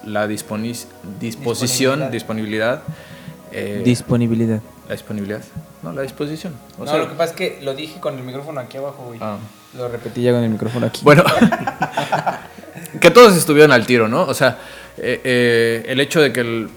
[0.05, 0.87] la disponi-
[1.20, 2.83] disposición, disponibilidad.
[3.53, 4.61] eh, Disponibilidad.
[4.88, 5.42] la disponibilidad.
[5.85, 6.55] No, la disposición.
[6.81, 9.05] O no, sea, lo que pasa es que lo dije con el micrófono aquí abajo,
[9.07, 9.20] güey.
[9.23, 9.38] ah.
[9.77, 11.01] Lo repetí ya con el micrófono aquí.
[11.05, 11.23] Bueno,
[13.01, 14.23] que todos estuvieron al tiro, ¿no?
[14.23, 14.59] O sea,
[14.99, 16.68] eh, eh, el hecho de que el-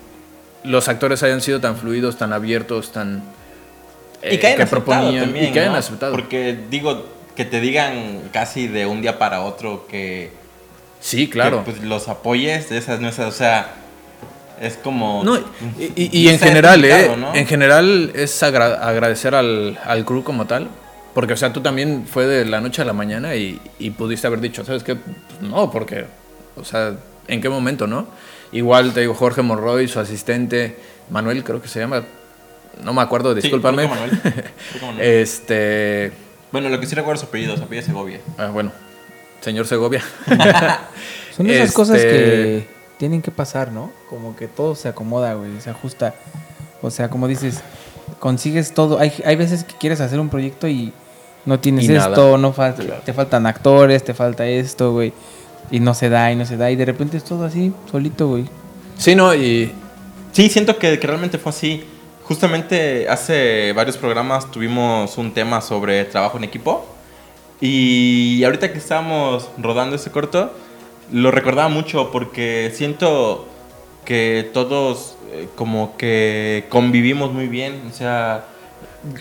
[0.64, 3.24] los actores hayan sido tan fluidos, tan abiertos, tan...
[4.22, 5.80] eh, y que hayan aceptado proponían también, y que hayan ¿no?
[5.80, 6.12] aceptado.
[6.14, 10.32] Porque, digo, que te digan casi de un día para otro que...
[11.00, 11.64] sí, claro.
[11.66, 13.74] que, pues, los apoyes, esas, no esas, o sea,
[14.62, 15.24] es como...
[15.26, 17.34] No, y, y- y en general, eh, ¿no?
[17.36, 20.70] en general es agra- agradecer al, al crew como tal,
[21.14, 24.26] porque, o sea, tú también fue de la noche a la mañana y, y pudiste
[24.28, 24.96] haber dicho, ¿sabes qué?
[25.42, 26.06] No, porque,
[26.56, 26.94] o sea,
[27.28, 28.08] ¿en qué momento, no?
[28.54, 30.78] Igual te digo, Jorge Monroy, su asistente,
[31.10, 32.04] Manuel creo que se llama,
[32.84, 33.84] no me acuerdo, discúlpame.
[33.84, 34.22] que Manuel.
[34.82, 35.02] Manuel.
[35.22, 36.12] este,
[36.52, 38.20] Bueno, lo que sí recuerdo es su apellido, su apellido es Segovia.
[38.38, 38.72] ah, bueno,
[39.42, 40.02] señor Segovia.
[41.36, 43.92] Son esas Este- cosas que tienen que pasar, ¿no?
[44.10, 46.14] Como que todo se acomoda, güey, se ajusta.
[46.82, 47.62] O sea, como dices,
[48.20, 49.00] consigues todo.
[49.00, 50.94] Hay, hay veces que quieres hacer un proyecto y
[51.46, 52.10] no tienes Y nada.
[52.10, 55.12] esto, no falta, te faltan actores, te falta esto, güey.
[55.74, 56.72] Y no se da, y no se da.
[56.72, 58.46] Y de repente es todo así, solito, güey.
[58.98, 59.74] Sí, no, y
[60.34, 61.84] Sí, siento que, realmente fue así.
[62.24, 66.88] Justamente hace varios programas tuvimos un tema sobre trabajo en equipo.
[67.62, 70.52] Y ahorita que estábamos rodando ese corto,
[71.12, 73.48] lo recordaba mucho porque siento
[74.06, 77.84] que todos eh, como que convivimos muy bien.
[77.88, 78.48] O sea,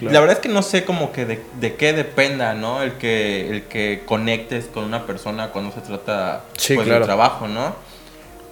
[0.01, 2.83] la verdad es que no sé como que de, de qué dependa, ¿no?
[2.83, 7.01] El que, el que conectes con una persona cuando se trata Sí, pues, claro.
[7.01, 7.75] de trabajo, ¿no?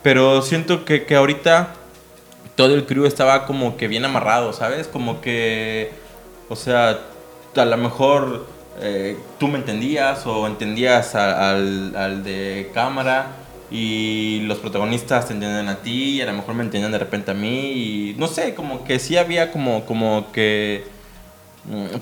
[0.02, 1.74] Pero siento que, que ahorita
[2.56, 4.86] todo el crew estaba como que bien amarrado, ¿sabes?
[4.88, 5.90] Como que,
[6.48, 6.98] o sea,
[7.56, 8.46] a lo mejor
[8.80, 13.26] eh, tú me entendías o entendías a- al, al de cámara
[13.70, 17.30] y los protagonistas te entendían a ti y a lo mejor me entendían de repente
[17.30, 20.84] a mí y no sé, como que sí había como, como que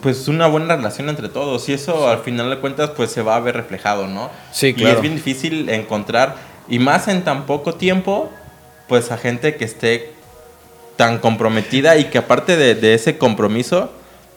[0.03, 3.37] pues una buena relación entre todos y eso al final de cuentas pues se va
[3.37, 4.31] a ver reflejado, ¿no?
[4.53, 4.97] Sí, Y claro.
[4.97, 6.37] es bien difícil encontrar
[6.68, 8.31] y más en tan poco tiempo
[8.87, 10.12] pues a gente que esté
[10.97, 13.90] tan comprometida y que aparte de, de ese compromiso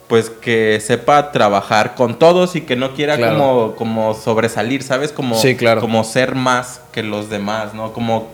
[0.08, 3.36] pues que sepa trabajar con todos y que no quiera Claro.
[3.38, 5.10] como, como sobresalir, ¿sabes?
[5.12, 5.80] Como, Sí, claro.
[5.80, 7.92] como ser más que los demás, ¿no?
[7.94, 8.28] Como,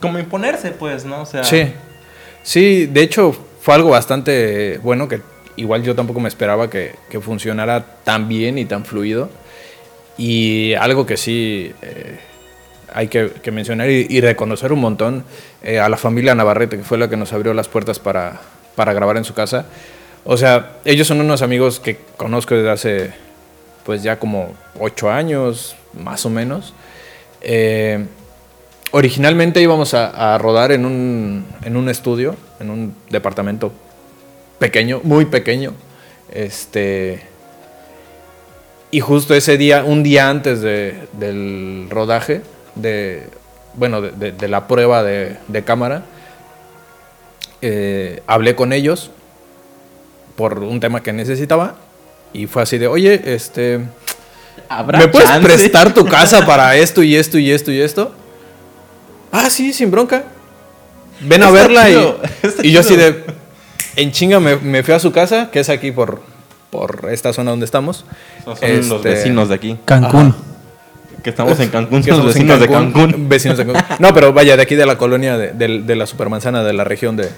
[0.00, 1.22] como imponerse, pues, ¿no?
[1.22, 1.72] O sea, Sí,
[2.44, 5.20] sí, de hecho fue algo bastante bueno que
[5.56, 9.28] igual yo tampoco me esperaba que, que funcionara tan bien y tan fluido.
[10.18, 12.18] Y algo que sí eh,
[12.92, 15.24] hay que, que mencionar y, y reconocer un montón
[15.62, 18.40] eh, a la familia Navarrete, que fue la que nos abrió las puertas para,
[18.74, 19.66] para grabar en su casa.
[20.24, 23.10] O sea, ellos son unos amigos que conozco desde hace
[23.84, 26.74] pues ya como ocho años, más o menos.
[27.42, 28.04] Eh,
[28.90, 33.72] originalmente íbamos a, a rodar en un, en un estudio, en un departamento
[34.58, 35.72] pequeño, muy pequeño.
[36.32, 37.22] Este.
[38.90, 42.42] Y justo ese día, un día antes de- del rodaje,
[42.74, 43.24] de,
[43.74, 46.02] bueno, de, de- de la prueba de, de cámara,
[47.62, 49.10] eh, hablé con ellos
[50.36, 51.76] por un tema que necesitaba
[52.32, 53.80] y fue así de, oye, este,
[54.68, 55.46] ¿habrá ¿Me puedes chance?
[55.46, 58.12] prestar tu casa para esto y esto y esto y esto?
[59.32, 60.24] Ah, sí, sin bronca.
[61.20, 62.14] Ven a Está verla y,
[62.68, 63.24] y yo así de...
[63.96, 66.20] En chinga me, me fui a su casa, que es aquí por,
[66.70, 68.04] por esta zona donde estamos.
[68.44, 69.76] Son los Este, vecinos de aquí.
[69.84, 70.34] Cancún.
[71.22, 73.28] Que estamos en Cancún, que son los vecinos de Cancún.
[73.28, 73.82] Vecinos de Cancún.
[73.98, 76.84] No, pero vaya, de aquí de la colonia, de, de- de la supermanzana, de la
[76.84, 77.30] región de,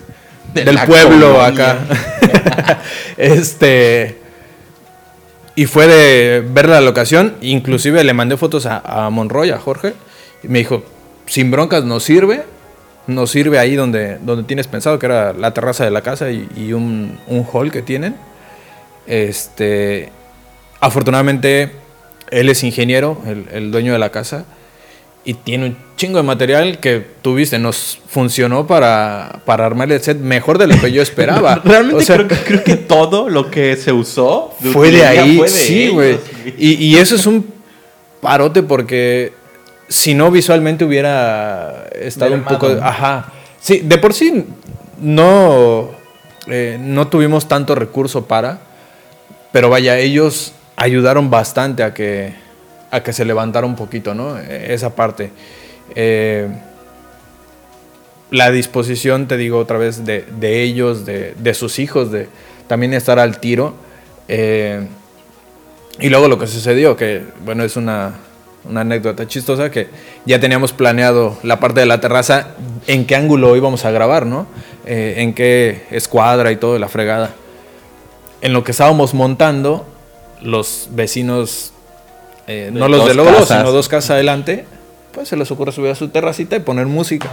[0.53, 1.47] De del la pueblo colonia.
[1.47, 1.79] acá.
[3.16, 4.18] este.
[5.55, 7.35] Y fue de ver la locación.
[7.40, 9.94] Inclusive le mandé fotos a, a Monroy, a Jorge.
[10.42, 10.85] Y me dijo,
[11.27, 12.44] sin broncas, nos sirve.
[13.09, 16.49] Nos sirve ahí donde, donde tienes pensado, que era la terraza de la casa y,
[16.57, 18.14] y un, un hall que tienen.
[19.07, 20.12] Este,
[20.79, 21.73] afortunadamente,
[22.31, 24.44] él es ingeniero, el, el dueño de la casa,
[25.25, 30.18] y tiene un chingo de material que tuviste, nos funcionó para, para armar el set
[30.18, 31.57] mejor de lo que yo esperaba.
[31.64, 35.37] Realmente O sea, creo, que, creo que todo lo que se usó fue de ahí,
[35.37, 36.18] fue de sí, güey.
[36.57, 37.47] Y, y eso es un
[38.21, 39.33] parote porque
[39.88, 42.68] si no visualmente hubiera estado un poco...
[42.83, 43.33] Ajá.
[43.61, 44.44] Sí, de por sí
[45.01, 45.90] no,
[46.46, 48.61] eh, no tuvimos tanto recurso para,
[49.53, 52.35] pero vaya, ellos ayudaron bastante a que,
[52.90, 54.38] a que se levantara un poquito, ¿no?
[54.38, 55.31] Eh, Esa parte.
[55.94, 56.48] Eh,
[58.31, 62.29] la disposición, te digo otra vez, de, de ellos, de, de sus hijos, de
[62.66, 63.74] también estar al tiro.
[64.29, 64.87] Eh,
[65.98, 68.12] y luego lo que sucedió, que bueno, es una,
[68.69, 69.89] una anécdota chistosa, que
[70.27, 72.49] ya teníamos planeado la parte de la terraza,
[72.87, 74.47] en qué ángulo íbamos a grabar, ¿no?
[74.87, 77.31] Eh, en qué escuadra y todo, la fregada.
[78.41, 79.87] En lo que estábamos montando,
[80.43, 81.73] los vecinos,
[82.47, 83.59] eh, no los de casas.
[83.59, 84.65] sino dos casas adelante,
[85.13, 87.29] pues se les ocurre subir a su terracita y poner música.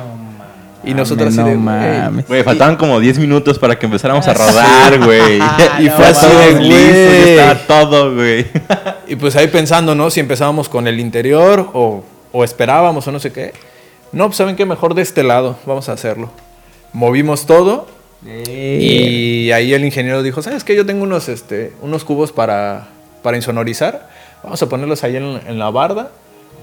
[0.87, 1.63] y nosotros así no de, "Güey".
[1.65, 2.27] mames.
[2.27, 5.39] Güey, faltaban como 10 minutos para que empezáramos a rodar, güey.
[5.79, 7.37] Y fue así de, güey.
[7.37, 8.45] estaba todo, güey.
[9.07, 10.09] Y pues ahí pensando, ¿no?
[10.09, 13.53] Si empezábamos con el interior o, o esperábamos o no sé qué.
[14.11, 16.29] No, pues saben qué, mejor de este lado, vamos a hacerlo.
[16.93, 17.87] Movimos todo
[18.25, 20.75] y ahí el ingeniero dijo, ¿sabes qué?
[20.75, 22.87] Yo tengo unos, este, unos cubos para,
[23.21, 24.09] para insonorizar.
[24.43, 26.11] Vamos a ponerlos ahí en, en la barda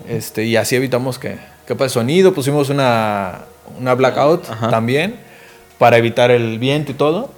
[0.08, 2.32] este, y así evitamos que, que pase sonido.
[2.32, 3.40] Pusimos una,
[3.78, 4.70] una blackout Ajá.
[4.70, 5.16] también
[5.78, 7.30] para evitar el viento y todo.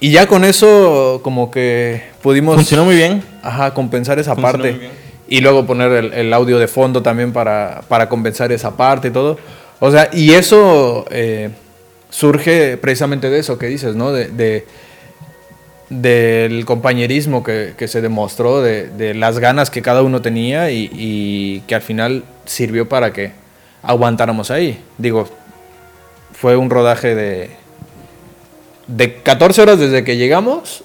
[0.00, 2.56] Y ya con eso como que pudimos...
[2.56, 3.22] Funcionó muy bien.
[3.42, 4.70] Ajá, compensar esa Funcionó parte.
[4.72, 4.92] muy bien.
[5.28, 9.10] Y luego poner el, el audio de fondo también para, para compensar esa parte y
[9.10, 9.38] todo.
[9.80, 11.50] O sea, y eso eh,
[12.10, 14.12] surge precisamente de eso que dices, ¿no?
[14.12, 14.66] De, de-
[15.88, 20.90] del compañerismo que, que se demostró, de, de las ganas que cada uno tenía y,
[20.92, 23.30] y que al final sirvió para que
[23.84, 24.80] aguantáramos ahí.
[24.98, 25.28] Digo,
[26.32, 27.50] fue un rodaje de,
[28.86, 30.82] de 14 horas desde que llegamos,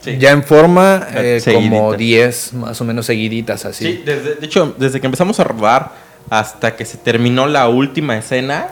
[0.00, 0.18] Sí.
[0.18, 1.98] ya en forma Eh, como seguiditas.
[1.98, 3.84] 10 más o menos seguiditas así.
[3.86, 5.92] Sí, desde- de hecho, desde que empezamos a rodar
[6.30, 8.68] hasta que se terminó la última escena,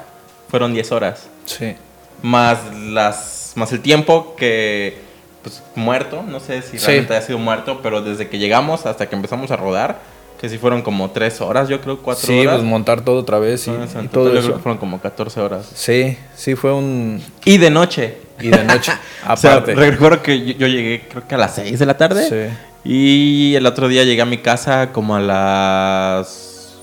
[0.51, 1.29] fueron 10 horas.
[1.47, 1.75] Sí.
[2.23, 2.59] Más
[2.91, 4.99] las más el tiempo que
[5.43, 6.87] pues muerto, no sé si Sí.
[6.87, 9.99] realmente haya sido muerto, pero desde que llegamos hasta que empezamos a rodar,
[10.41, 12.57] que sí fueron como 3 horas, yo creo, 4 Sí, horas.
[12.57, 14.53] pues montar todo otra vez y, Entonces, en y total, todo yo creo eso.
[14.57, 15.67] que fueron como 14 horas.
[15.75, 17.21] Sí, sí fue un...
[17.45, 18.17] Y de noche.
[18.43, 18.93] Y de noche,
[19.29, 19.75] O sea, aparte.
[19.75, 22.29] recuerdo que yo, yo llegué creo que a las 6 de la tarde.
[22.29, 22.57] Sí.
[22.85, 26.75] Y el otro día llegué a mi casa como a las...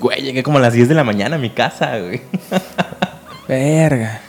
[0.00, 2.22] Güey, llegué como a las 10 de la mañana a mi casa, güey.
[3.48, 4.20] Verga.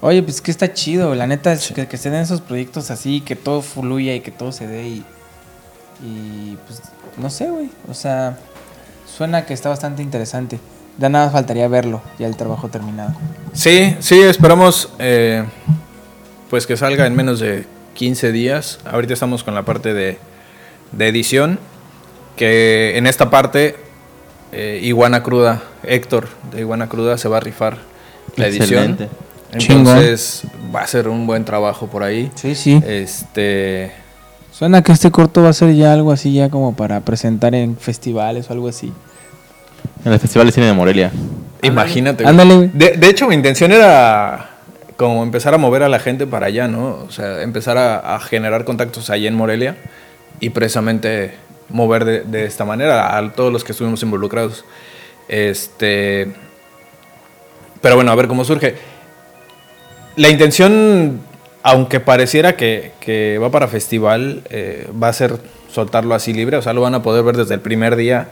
[0.00, 3.20] Oye, pues que está chido, la neta, es que, que se den esos proyectos así,
[3.22, 5.04] que todo fluya y que todo se dé y,
[6.02, 6.82] y pues,
[7.16, 8.36] no sé, güey, o sea,
[9.06, 10.58] suena que está bastante interesante.
[10.98, 13.14] Ya nada más faltaría verlo, ya el trabajo terminado.
[13.52, 15.44] Sí, sí, esperamos eh,
[16.50, 18.80] pues que salga en menos de 15 días.
[18.84, 20.18] Ahorita estamos con la parte de,
[20.92, 21.58] de edición,
[22.36, 23.76] que en esta parte
[24.52, 27.78] eh, Iguana Cruda, Héctor de Iguana Cruda se va a rifar
[28.36, 28.98] la edición.
[28.98, 29.08] Excelente.
[29.52, 30.42] Entonces
[30.74, 32.30] va a ser un buen trabajo por ahí.
[32.34, 32.82] Sí, sí.
[32.86, 33.92] Este,
[34.52, 37.76] Suena que este corto va a ser ya algo así, ya como para presentar en
[37.76, 38.92] festivales o algo así.
[40.04, 41.10] En el Festival de Cine de Morelia.
[41.62, 42.26] imagínate.
[42.26, 42.70] Ándale, güey.
[42.72, 44.53] De, de hecho, mi intención era
[44.96, 47.04] como empezar a mover a la gente para allá, ¿no?
[47.06, 49.76] O sea, empezar a, a generar contactos allá en Morelia
[50.40, 51.34] y precisamente
[51.68, 54.64] mover de, de esta manera a todos los que estuvimos involucrados.
[55.28, 56.32] Este.
[57.80, 58.76] Pero bueno, a ver cómo surge.
[60.16, 61.20] La intención,
[61.62, 65.38] aunque pareciera que, que va para festival, eh, va a ser
[65.70, 66.56] soltarlo así libre.
[66.56, 68.28] O sea, lo van a poder ver desde el primer día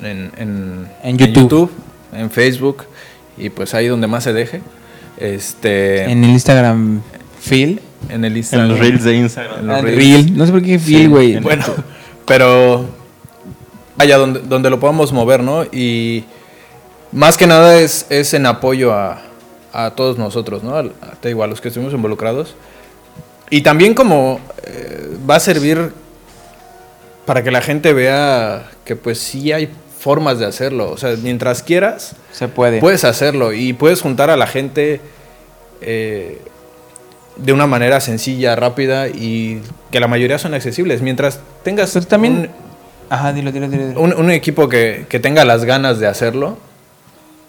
[0.00, 1.70] en, en, En YouTube.
[2.12, 2.84] en Facebook
[3.38, 4.60] y pues ahí donde más se deje.
[5.16, 7.02] Este, En el Instagram,
[7.42, 7.80] Phil.
[8.08, 8.68] en el En Instagram.
[8.68, 9.60] los reels de Instagram.
[9.60, 9.96] En los Ah, reels.
[9.98, 10.36] Reel.
[10.36, 11.38] No sé por qué Phil, güey.
[11.38, 11.64] Bueno,
[12.26, 12.86] pero
[13.96, 15.64] vaya, donde, donde lo podamos mover, ¿no?
[15.64, 16.24] Y
[17.12, 19.22] más que nada es, es en apoyo a,
[19.72, 20.76] a todos nosotros, ¿no?
[20.76, 20.84] A-
[21.20, 22.54] te digo, a los que estuvimos involucrados.
[23.50, 25.92] Y también como eh, va a servir
[27.26, 29.68] para que la gente vea que pues sí hay
[30.02, 30.90] formas de hacerlo.
[30.90, 32.80] O sea, mientras quieras, Se puede.
[32.80, 35.00] Puedes hacerlo y puedes juntar a la gente
[35.80, 36.40] eh,
[37.36, 39.60] de una manera sencilla, rápida y
[39.90, 41.00] que la mayoría son accesibles.
[41.02, 42.50] Mientras tengas Pero también-
[43.08, 43.84] Ajá, dilo, dilo, dilo.
[44.00, 46.58] un, un- un equipo que, que tenga las ganas de hacerlo,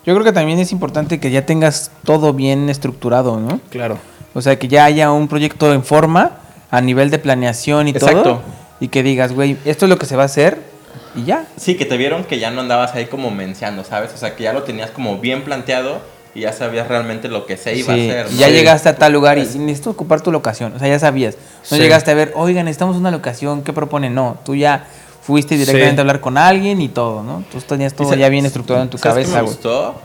[0.05, 3.61] Yo creo que también es importante que ya tengas todo bien estructurado, ¿no?
[3.69, 3.97] claro.
[4.35, 6.31] O sea, que ya haya un proyecto en forma
[6.71, 8.23] a nivel de planeación y Exacto.
[8.23, 8.41] todo.
[8.81, 10.57] Y que digas, güey, esto es lo que se va a hacer
[11.15, 11.45] y ya.
[11.57, 14.11] Sí, que te vieron que ya no andabas ahí como menciando, ¿sabes?
[14.13, 16.01] O sea, que ya lo tenías como bien planteado
[16.35, 18.27] y ya sabías realmente lo que se iba Sí, a hacer.
[18.31, 18.39] y ¿no?
[18.39, 18.53] ya Sí.
[18.53, 20.73] llegaste a tal lugar y y necesito ocupar tu locación.
[20.75, 21.35] O sea, ya sabías.
[21.69, 21.79] No Sí.
[21.79, 24.15] llegaste a ver, oigan, necesitamos una locación, ¿qué proponen?
[24.15, 24.87] No, tú ya
[25.21, 25.97] fuiste directamente Sí.
[25.97, 27.43] a hablar con alguien y todo, ¿no?
[27.51, 29.53] Tú tenías todo ya bien estructurado en tu ¿sabes cabeza, me güey.
[29.53, 29.95] gustó?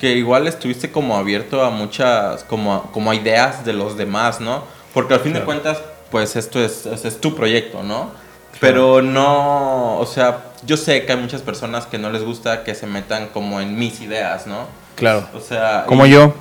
[0.00, 4.40] Que igual estuviste como abierto a muchas, como, a- como a ideas de los demás,
[4.40, 4.62] ¿no?
[4.92, 5.78] Porque al fin de cuentas,
[6.10, 8.10] pues esto es, es, es tu proyecto, ¿no?
[8.60, 12.74] Pero no, o sea, yo sé que hay muchas personas que no les gusta que
[12.74, 14.66] se metan como en mis ideas, ¿no?
[14.94, 15.28] Claro.
[15.34, 15.84] O sea...
[15.86, 16.34] Como y- yo.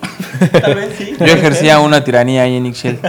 [0.60, 1.16] Tal vez sí.
[1.18, 3.00] Yo ejercía una tiranía ahí en Ixchel.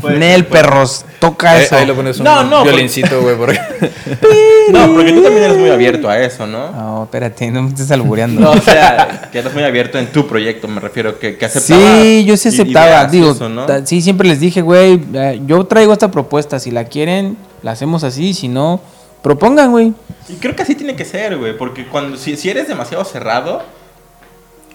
[0.00, 1.76] Puede Nel, puede perros, toca Eh, eso.
[1.76, 3.36] ahí lo pones un No, no, violincito, güey.
[3.36, 3.60] porque-
[4.70, 6.70] No, porque tú también eres muy abierto a eso, ¿no?
[6.72, 8.40] No, espérate, no me estés albureando.
[8.40, 12.02] No, o sea, que eres muy abierto en tu proyecto, me refiero, que, que aceptabas
[12.02, 13.04] Sí, yo sí aceptaba.
[13.06, 13.66] Digo, eso, ¿no?
[13.84, 16.58] sí, siempre les dije, güey, eh, yo traigo esta propuesta.
[16.60, 18.34] Si la quieren, la hacemos así.
[18.34, 18.80] Si no,
[19.22, 19.92] propongan, güey.
[20.28, 23.62] Y creo que así tiene que ser, güey, porque cuando si, si eres demasiado cerrado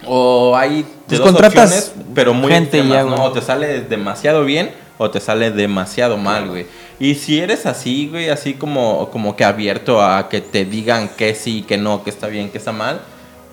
[0.06, 3.22] o hay de Pues dos contratas opciones, pero muy gente extremas, ya, ¿no?
[3.22, 3.34] güey.
[3.34, 6.66] Te sale demasiado bien o te sale demasiado mal, güey.
[7.00, 11.36] Y si eres así, güey, así como como que abierto a que te digan que
[11.36, 13.02] sí, que no, que está bien, que está mal,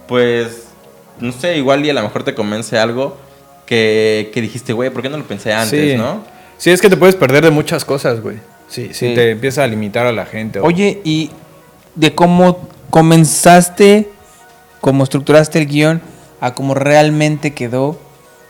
[0.08, 0.68] pues
[1.20, 3.16] no sé, igual y a lo mejor te convence algo
[3.66, 5.96] que, que dijiste, güey, ¿por qué no lo pensé antes, sí.
[5.96, 6.22] no?
[6.56, 8.36] Sí, es que te puedes perder de muchas cosas, güey.
[8.68, 9.14] Sí, sí, Sí.
[9.14, 10.60] te empieza a limitar a la gente.
[10.60, 11.30] Oye, y
[11.94, 14.10] de cómo comenzaste,
[14.80, 16.02] cómo estructuraste el guion,
[16.40, 17.98] a cómo realmente quedó,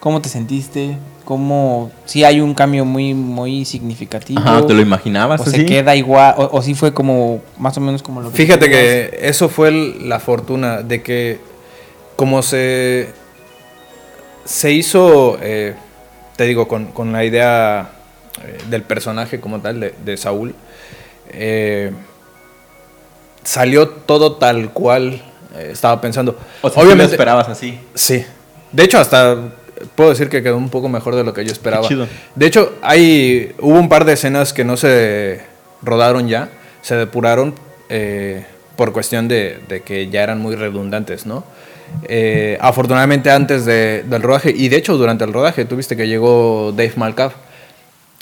[0.05, 0.99] ¿Cómo te sentiste?
[1.25, 4.41] ¿Cómo, si hay un cambio muy, muy significativo?
[4.41, 5.53] Ajá, ¿te lo imaginabas ¿O así?
[5.53, 6.35] se queda igual?
[6.37, 9.69] O, o sí fue como, más o menos como lo que Fíjate que eso fue
[9.69, 11.41] el- la fortuna de que
[12.17, 13.09] como se,
[14.45, 15.75] se hizo, eh,
[16.37, 17.91] te digo, con, con la idea
[18.45, 20.55] eh, del personaje como tal, de, de Saúl,
[21.31, 21.91] eh,
[23.43, 25.23] salió todo tal cual
[25.59, 26.37] estaba pensando.
[26.63, 27.79] O sea, Obviamente, lo esperabas así.
[27.95, 28.25] Sí.
[28.73, 29.37] De hecho, hasta
[29.95, 31.87] puedo decir que quedó un poco mejor de lo que yo esperaba.
[31.89, 32.07] chido.
[32.35, 35.41] De hecho, hay hubo un par de escenas que no se
[35.83, 36.49] rodaron ya,
[36.83, 37.55] se depuraron
[37.89, 38.45] eh,
[38.77, 41.45] por cuestión de, de que ya eran muy redundantes, ¿no?
[42.09, 46.73] Eh, afortunadamente antes de- del rodaje, y de hecho durante el rodaje, tuviste que llegó
[46.73, 47.33] Dave Malkav.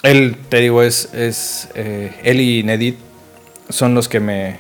[0.03, 2.97] Él, te digo, es, es eh, él y Nedit
[3.69, 4.57] son los que me,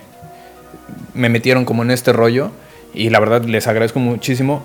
[1.14, 2.52] me metieron como en este rollo
[2.94, 4.62] y la verdad les agradezco muchísimo.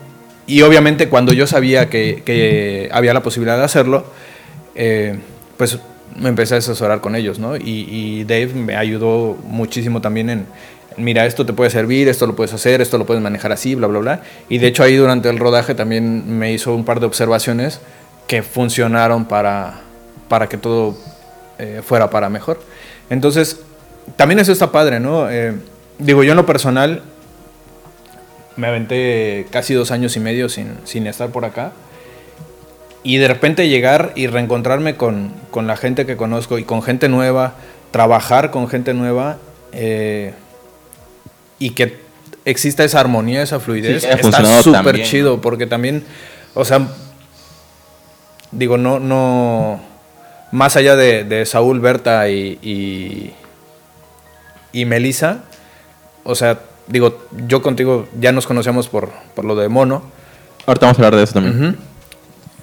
[0.47, 4.05] Y obviamente cuando yo sabía que, que había la posibilidad de hacerlo,
[4.75, 5.19] eh,
[5.57, 5.77] pues
[6.15, 7.57] me empecé a asesorar con ellos, ¿no?
[7.57, 10.45] Y, y Dave me ayudó muchísimo también en,
[10.97, 13.87] mira, esto te puede servir, esto lo puedes hacer, esto lo puedes manejar así, bla,
[13.87, 14.21] bla, bla.
[14.49, 17.81] Y de hecho ahí durante el rodaje también me hizo un par de observaciones
[18.27, 19.81] que funcionaron para,
[20.27, 20.97] para que todo
[21.59, 22.59] eh, fuera para mejor.
[23.09, 23.61] Entonces,
[24.15, 25.29] también eso está padre, ¿no?
[25.29, 25.53] Eh,
[25.99, 27.03] digo, yo en lo personal
[28.57, 31.71] me aventé casi dos años y medio sin, sin estar por acá.
[33.03, 37.07] Y de repente llegar y reencontrarme con, con la gente que conozco y con gente
[37.07, 37.53] nueva,
[37.91, 39.37] trabajar con gente nueva
[39.71, 40.33] eh,
[41.59, 41.99] y que
[42.43, 46.03] exista esa armonía, esa fluidez, Sí, está súper chido porque también,
[46.53, 46.87] o sea,
[48.51, 49.79] digo, no, no,
[50.51, 53.33] más allá de, de Saúl, Berta y, y,
[54.71, 55.43] y Melissa,
[56.23, 60.03] o sea, digo, yo contigo ya nos conocíamos por, por lo de Mono,
[60.67, 61.65] Ahorita vamos a hablar de eso también.
[61.69, 61.77] Ujú.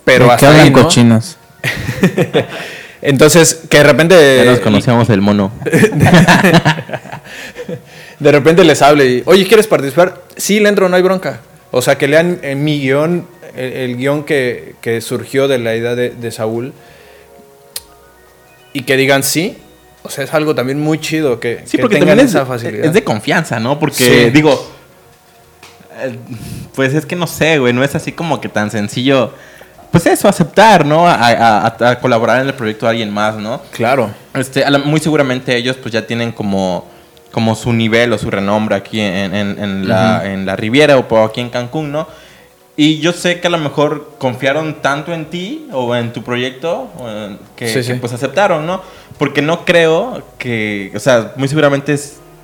[0.05, 0.83] pero ¿De qué hasta hablan ahí, ¿no?
[0.83, 1.39] cochinos?
[3.03, 4.43] Entonces, que de repente...
[4.45, 5.51] Ya nos conocíamos el mono.
[8.19, 10.23] de repente les hable y, oye, ¿quieres participar?
[10.37, 11.41] Sí, le entro, no hay bronca.
[11.71, 15.75] O sea, que lean en mi guion, el, el guion que, que surgió de la
[15.75, 16.75] idea de, de Saúl,
[18.75, 19.57] y que digan sí.
[20.07, 22.45] O sea, es algo también muy chido que, Sí, que porque tengan también es, esa
[22.47, 22.85] facilidad.
[22.85, 23.79] es de confianza, ¿no?
[23.81, 24.31] Porque, Sí.
[24.31, 24.53] digo,
[26.03, 26.17] eh,
[26.75, 29.33] pues es que no sé, güey, no es así como que tan sencillo,
[29.91, 31.07] pues eso, aceptar, ¿no?
[31.09, 33.63] A, a- a- colaborar en el proyecto de alguien más, ¿no?
[33.71, 34.11] Claro.
[34.35, 36.87] Este, muy seguramente ellos pues ya tienen como,
[37.33, 41.25] como su nivel o su renombre aquí en, en- en la, en la Riviera o
[41.25, 42.07] aquí en Cancún, ¿no?
[42.77, 46.89] Y yo sé que a lo mejor confiaron tanto en ti o en tu proyecto
[47.07, 47.95] en- que, Sí, que, sí.
[47.95, 48.83] pues aceptaron, ¿no?
[49.19, 51.97] Porque no creo que, o sea, muy seguramente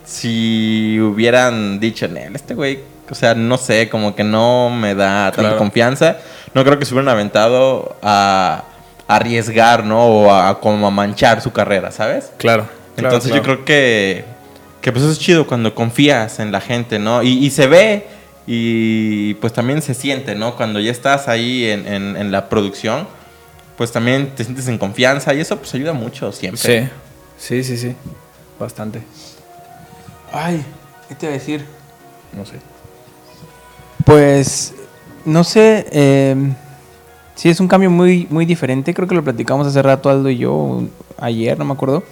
[0.04, 2.78] si hubieran dicho, "Nel, este güey,
[3.10, 5.58] o sea, no sé, como que no me da tanta Claro.
[5.58, 6.16] confianza,
[6.54, 8.64] no creo que se hubieran aventado a
[9.08, 10.06] a arriesgar, ¿no?
[10.06, 12.30] O a, como a manchar su carrera, ¿sabes?
[12.36, 12.66] Claro.
[12.94, 13.36] claro, Entonces claro.
[13.36, 14.24] yo creo que,
[14.80, 17.20] que pues eso es chido cuando confías en la gente, ¿no?
[17.20, 18.06] Y, y se ve
[18.52, 20.56] y pues también se siente, ¿no?
[20.56, 23.06] Cuando ya estás ahí en, en- en la producción,
[23.76, 26.90] pues también te sientes en confianza y eso pues ayuda mucho siempre.
[27.38, 27.94] Sí, sí, sí, sí.
[28.58, 29.02] Bastante.
[30.32, 30.64] Ay,
[31.08, 31.64] ¿qué te iba a decir?
[32.36, 32.54] No sé.
[34.04, 34.74] Pues,
[35.24, 36.34] no sé, eh,
[37.36, 38.92] sí es un cambio muy, muy diferente.
[38.94, 40.82] Creo que lo platicamos hace rato Aldo y yo,
[41.18, 42.02] ayer, no me acuerdo,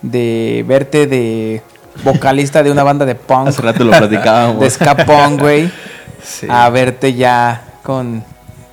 [0.00, 1.62] de verte de
[2.02, 3.48] vocalista de una banda de punk.
[3.48, 4.60] Hace rato lo platicábamos.
[4.60, 5.70] de ska punk, güey.
[6.22, 6.46] Sí.
[6.50, 8.24] A verte ya con,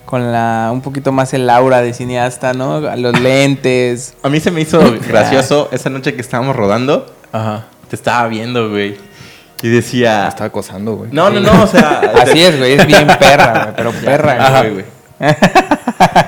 [0.05, 2.79] con la, un poquito más el aura de cineasta, ¿no?
[2.95, 4.15] Los lentes.
[4.23, 7.65] A mí se me hizo gracioso esa noche que estábamos rodando, Ajá.
[7.89, 8.97] te estaba viendo, güey.
[9.61, 10.23] Y decía...
[10.23, 11.11] Me estaba acosando, güey.
[11.11, 11.99] No, no, no, o sea...
[12.23, 14.73] Así es, güey, es bien perra, güey, pero perra, Ajá, güey.
[14.73, 14.85] güey.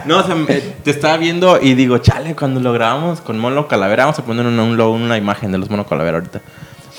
[0.05, 0.35] No, o sea,
[0.83, 4.45] te estaba viendo y digo, chale, cuando lo grabamos con Mono Calavera, vamos a poner
[4.45, 6.41] una, un logo, una imagen de los Mono Calavera ahorita.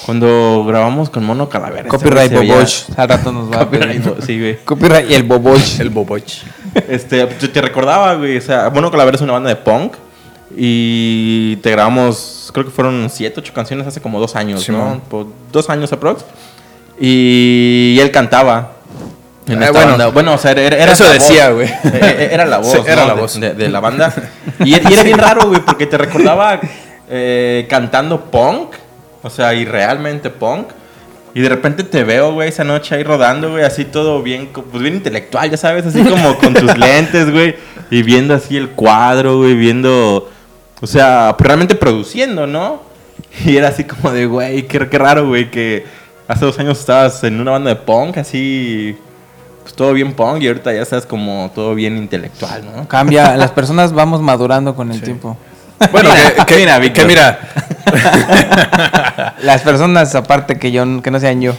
[0.07, 1.83] Cuando grabamos con Mono Calavera.
[1.83, 2.71] este Copyright veía- Boboch.
[2.97, 4.59] Al rato nos va a Copyright, sí, güey.
[4.65, 5.81] Copyright y el Boboch.
[5.81, 6.23] El Boboch.
[6.89, 9.95] Este, yo te recordaba, güey, o sea, Mono Calavera es una banda de punk
[10.57, 14.65] y te grabamos, creo que fueron siete, ocho canciones hace como dos años, ¿no?
[14.65, 15.03] Simón.
[15.09, 16.25] Por dos años aprox.
[17.01, 18.73] Y él cantaba.
[19.47, 19.89] En Eh, esta bueno.
[19.91, 20.07] banda.
[20.09, 21.67] bueno, o sea, era, era Eso decía, güey.
[21.69, 23.09] Eh, eh, Era la voz, Sí, era ¿no?
[23.09, 23.39] la de- voz.
[23.41, 24.13] De, de la banda.
[24.61, 26.61] Y, y era bien raro, güey, porque te recordaba
[27.09, 28.71] eh, cantando punk.
[29.25, 30.69] O sea, y realmente punk.
[31.35, 34.81] Y de repente te veo, güey, esa noche ahí rodando, güey, así todo bien, pues
[34.81, 37.57] bien intelectual, ya sabes, así como con tus lentes, güey,
[37.91, 40.31] y viendo así el cuadro, güey, viendo,
[40.81, 42.83] o sea, realmente produciendo, ¿no?
[43.45, 45.85] Y era así como de, güey, qué, qué raro, güey, que
[46.29, 48.97] hace dos años estabas en una banda de punk, así,
[49.63, 52.87] pues, todo bien punk y ahorita ya estás como todo bien intelectual, ¿no?
[52.87, 55.37] Cambia, las personas vamos madurando con el tiempo.
[55.91, 57.41] Bueno, que, que- Mira, que mira,
[59.43, 61.55] Las personas aparte que yo, que no sean yo.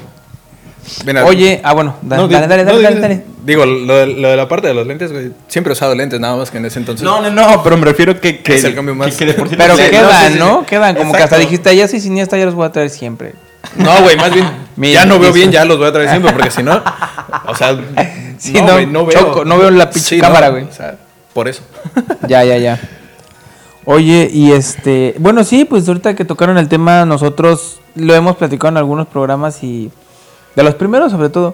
[1.05, 3.23] mira, Oye, ah bueno, da- no, dale, dale, no, dale, dale, dale.
[3.43, 5.32] Digo, lo de, lo de la parte de los lentes, güey.
[5.47, 7.03] Siempre he usado lentes, nada más que en ese entonces.
[7.03, 8.41] No, no, no, pero me refiero que...
[8.41, 10.59] que Es el cambio más- que- que de por sí Pero quedan, sí, ¿no?
[10.61, 10.65] sí.
[10.67, 13.34] Quedan, como que hasta dijiste, ya soy siniestra, ya los voy a traer siempre.
[13.76, 14.47] No, güey, más bien.
[14.76, 15.36] Mira, ya no veo eso.
[15.36, 16.82] bien, ya los voy a traer siempre, porque si no.
[17.47, 17.76] O sea.
[18.38, 19.19] Sí, no, güey, no, veo.
[19.19, 20.63] choco, no veo la pinche Sí, cámara, no, güey.
[20.65, 20.95] O sea,
[21.34, 21.61] por eso.
[22.28, 22.80] Ya, ya, ya.
[23.86, 28.70] Oye, y este, bueno, sí, pues ahorita que tocaron el tema, nosotros lo hemos platicado
[28.70, 29.92] en algunos programas y
[30.56, 31.54] de los primeros sobre todo,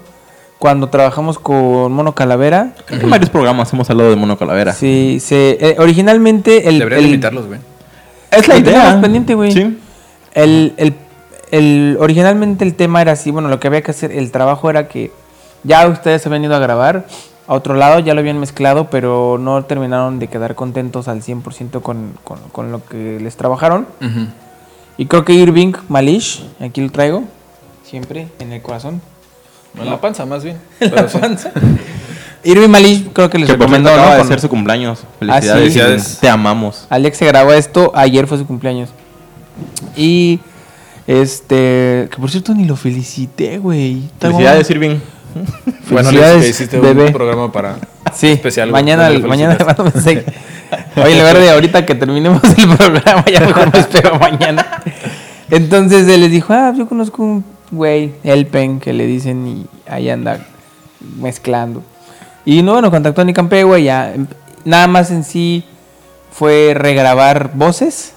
[0.57, 4.73] cuando trabajamos con Mono Calavera, Creo que en varios programas hemos hablado de Mono Calavera.
[4.73, 7.59] sí, se, eh, originalmente el, Deberían el- invitarlos, güey.
[8.31, 8.99] es la idea.
[9.01, 9.51] pendiente, güey.
[9.51, 9.77] Sí.
[10.33, 10.93] El, el,
[11.51, 14.87] el- originalmente el tema era así, bueno, lo que había que hacer, el trabajo era
[14.87, 15.11] que
[15.63, 17.05] ya ustedes habían ido a grabar
[17.51, 21.81] a otro lado, ya lo habían mezclado, pero no terminaron de quedar contentos al 100%
[21.81, 23.87] con, con, con lo que les trabajaron.
[24.97, 27.25] Y creo que Irving Malish, aquí lo traigo,
[27.83, 29.01] siempre en el corazón.
[29.77, 30.59] En la panza, más bien.
[30.79, 31.17] Pero sí.
[32.45, 34.23] Irving Malish creo que les Que por recomendó, acaba ¿no?
[34.23, 34.99] de ser su cumpleaños.
[34.99, 35.17] Ah, sí.
[35.19, 35.59] Felicidades.
[35.59, 36.17] Felicidades.
[36.21, 36.87] Te amamos.
[36.89, 38.91] Alex se grabó esto, ayer fue su cumpleaños.
[39.97, 40.39] Y
[41.05, 44.03] este, que por cierto ni lo felicité, güey.
[44.21, 44.69] Felicidades.
[44.69, 44.99] Irving.
[45.89, 47.07] Bueno, le hiciste bebé.
[47.07, 47.75] un programa para.
[48.13, 49.77] Sí, especial, mañana, lo mañana felicitas.
[49.77, 50.25] mando mensaje.
[50.95, 54.81] Oye, en lugar de ahorita que terminemos el programa, ya mejor me espero mañana.
[55.49, 60.09] Entonces él les dijo, ah, yo conozco un güey, Elpen, que le dicen y ahí
[60.09, 60.45] anda
[61.19, 61.83] mezclando.
[62.45, 64.13] Y no, bueno, contactó a Nicampé, güey, ya.
[64.65, 65.63] Nada más en sí
[66.31, 68.13] fue regrabar voces.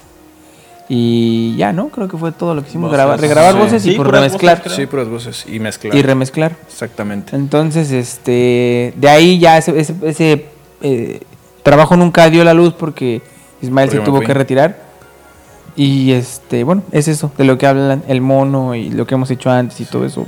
[0.87, 1.87] Y ya, ¿no?
[1.89, 3.57] Creo que fue todo lo que hicimos, grabar, regrabar sí.
[3.59, 4.57] voces y Sí, por remezclar.
[4.59, 5.95] voces, Sí, puras voces y mezclar.
[5.95, 6.55] Y remezclar.
[6.67, 7.35] Exactamente.
[7.35, 10.45] Entonces, este, de ahí ya ese, ese- ese,
[10.81, 11.21] eh,
[11.63, 13.23] trabajo nunca dio la luz porque
[13.61, 14.77] Ismael Porque se tuvo que retirar.
[15.75, 19.29] Y este, bueno, es eso, de lo que hablan el mono y lo que hemos
[19.31, 20.25] hecho antes y todo eso.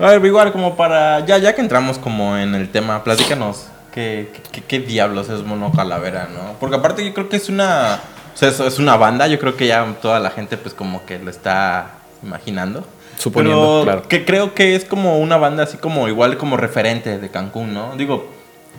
[0.00, 1.24] A ver, igual como para...
[1.26, 3.66] Ya, ya que entramos como en el tema, platícanos.
[3.92, 6.54] ¿Qué, qué, qué diablos es Mono Calavera, no?
[6.58, 8.00] Porque aparte yo creo que es una...
[8.34, 9.26] O sea, es, es una banda.
[9.26, 12.86] Yo creo que ya toda la gente pues como que lo está imaginando.
[13.18, 14.08] Suponiendo, Pero claro.
[14.08, 17.94] que creo que es como una banda así como igual como referente de Cancún, ¿no?
[17.96, 18.26] Digo,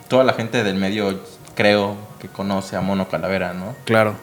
[0.08, 1.20] toda la gente del medio
[1.56, 3.76] creo que conoce a Mono Calavera, ¿no?
[3.86, 4.16] Claro.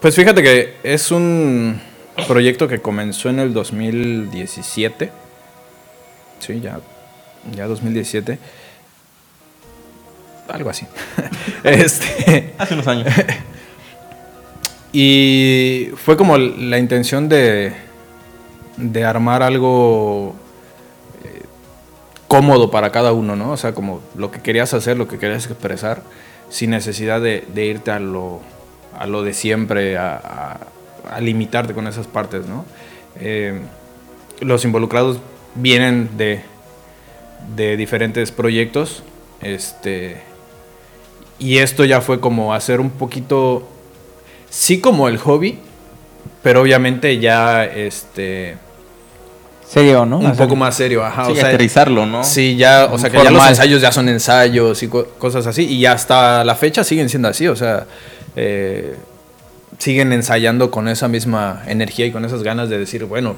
[0.00, 1.80] Pues fíjate que es un
[2.26, 5.10] proyecto que comenzó en el 2017.
[6.40, 6.80] Sí, ya,
[7.54, 8.38] ya 2017.
[10.48, 10.86] Algo así.
[11.64, 13.06] este, Hace unos años.
[14.98, 17.74] y fue como la intención de,
[18.78, 20.34] de armar algo
[21.22, 21.42] eh,
[22.26, 23.50] cómodo para cada uno, ¿no?
[23.50, 26.02] O sea, como lo que querías hacer, lo que querías expresar,
[26.48, 28.40] sin necesidad de, irte a lo,
[28.98, 30.58] a lo de siempre, a
[31.20, 32.64] limitarte con esas partes, ¿no?
[33.20, 33.60] Eh,
[34.40, 35.18] los involucrados
[35.56, 36.40] vienen de,
[37.54, 39.02] de diferentes proyectos,
[39.42, 40.22] este,
[41.38, 43.68] y esto ya fue como hacer un poquito,
[44.56, 45.58] sí como el hobby,
[46.42, 48.56] pero obviamente ya, este,
[49.68, 50.18] Serio, ¿no?
[50.18, 52.22] un O sea, poco más serio, ajá, Sí, o sea, aterrizarlo, ¿no?
[52.24, 55.64] Sí, ya, o sea, que ya los ensayos ya son ensayos y co- cosas así.
[55.66, 57.84] Y hasta la fecha siguen siendo así, o sea,
[58.36, 58.94] eh,
[59.78, 63.34] siguen ensayando con esa misma energía y con esas ganas de decir, bueno,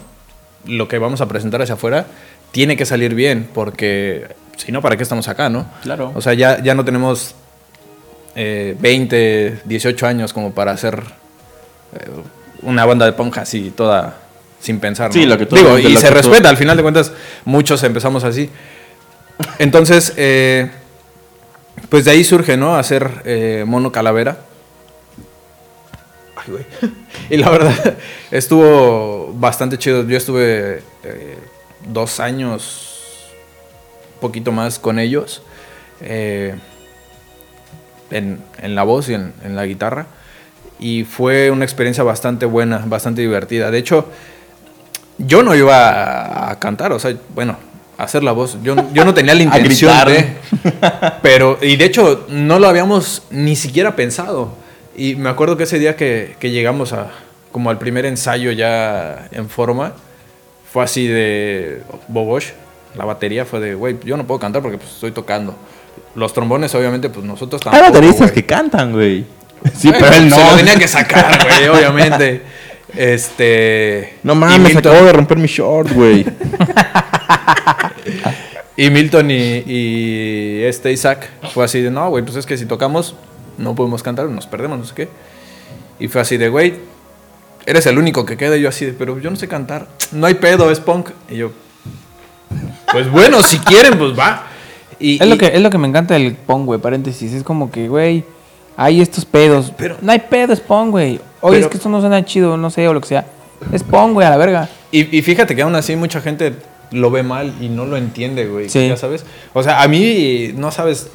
[0.66, 2.07] lo que vamos a presentar hacia afuera
[2.53, 5.66] tiene que salir bien, porque si no, ¿para qué estamos acá, no?
[5.83, 6.12] Claro.
[6.14, 7.35] O sea, ya, ya no tenemos
[8.41, 11.03] eh, 20, 18 años como para hacer
[11.95, 12.07] eh,
[12.62, 14.16] una banda de punk así, toda
[14.61, 15.12] sin pensar.
[15.12, 15.30] Sí, ¿no?
[15.30, 17.11] lo que tú- Digo, y se respeta, al final de cuentas,
[17.45, 18.49] muchos empezamos así.
[19.59, 20.70] Entonces, eh,
[21.89, 22.76] pues de ahí surge, ¿no?
[22.76, 24.39] Hacer eh, mono calavera.
[26.36, 26.64] Ay, güey.
[27.30, 27.97] Y la verdad,
[28.30, 30.07] estuvo bastante chido.
[30.07, 30.82] Yo estuve
[31.86, 33.28] dos años,
[34.20, 35.43] poquito más con ellos,
[36.01, 36.55] eh,
[38.11, 40.07] en, en la voz y en, en la guitarra.
[40.79, 43.71] Y fue una experiencia bastante buena, bastante divertida.
[43.71, 44.09] De hecho,
[45.19, 47.57] yo no iba a, a cantar, o sea, bueno,
[47.99, 48.57] a hacer la voz.
[48.63, 50.37] Yo, yo no tenía la intención de.
[51.23, 54.53] Pero, y de hecho, no lo habíamos ni siquiera pensado.
[54.97, 57.11] Y me acuerdo que ese día que, que llegamos a,
[57.53, 59.93] como al primer ensayo ya en forma,
[60.73, 62.51] fue así de Bobosh,
[62.97, 65.55] la batería fue de, güey, yo no puedo cantar porque pues, estoy tocando.
[66.19, 67.93] Los trombones, obviamente, pues nosotros Hay tampoco.
[67.93, 68.35] bateristas güey.
[68.35, 69.25] que cantan, güey.
[69.77, 70.37] Sí, Bueno, pero él no.
[70.37, 72.43] Se lo tenía que sacar, güey, obviamente.
[72.97, 74.19] Este.
[74.23, 76.25] No mames, Milton- acabo de romper mi short, güey.
[78.77, 82.64] Y Milton y, y este Isaac fue así de, no, güey, pues es que si
[82.64, 83.16] tocamos
[83.57, 85.09] no podemos cantar, nos perdemos, no sé qué.
[85.99, 86.75] Y fue así de, güey,
[87.66, 88.57] eres el único que queda.
[88.57, 89.89] Y yo así de, pero yo no sé cantar.
[90.12, 91.11] No hay pedo, es punk.
[91.29, 91.51] Y yo,
[92.93, 94.47] pues bueno, si quieren, pues va.
[95.01, 97.33] Y, Es lo, que, es lo que me encanta del pong, güey, paréntesis.
[97.33, 98.25] Es como que, güey,
[98.77, 99.73] hay estos pedos.
[99.77, 101.21] Pero- no hay pedo, es pong, güey.
[101.41, 103.27] Oye, Pero- es que esto no suena chido, no sé, o lo que sea.
[103.73, 104.69] Es pong, güey, a la verga.
[104.91, 106.55] Y, y fíjate que aún así mucha gente
[106.91, 108.69] lo ve mal y no lo entiende, güey.
[108.69, 108.89] Sí.
[108.89, 109.25] Ya sabes.
[109.53, 111.09] O sea, a mí, no sabes,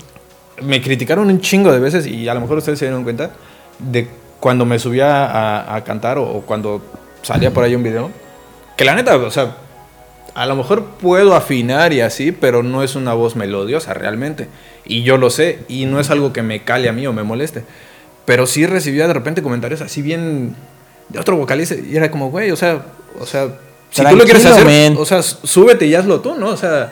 [0.62, 3.32] me criticaron un chingo de veces y a lo mejor ustedes se dieron cuenta
[3.80, 4.08] de
[4.40, 6.82] cuando me subía a, a cantar o, o cuando
[7.22, 8.12] salía por ahí un video.
[8.78, 9.56] Que la neta, o sea,
[10.36, 14.48] a lo mejor puedo afinar y así, pero no es una voz melodiosa realmente.
[14.86, 17.24] Y yo lo sé y no es algo que me cale a mí o me
[17.24, 17.64] moleste.
[18.26, 20.56] Pero sí recibía de repente comentarios así bien
[21.10, 22.82] de otro vocalista y era como, güey, o sea,
[23.20, 23.48] o sea,
[23.92, 24.96] si tú lo quieres hacer, men.
[24.98, 26.48] o sea, súbete y hazlo tú, ¿no?
[26.50, 26.92] O sea,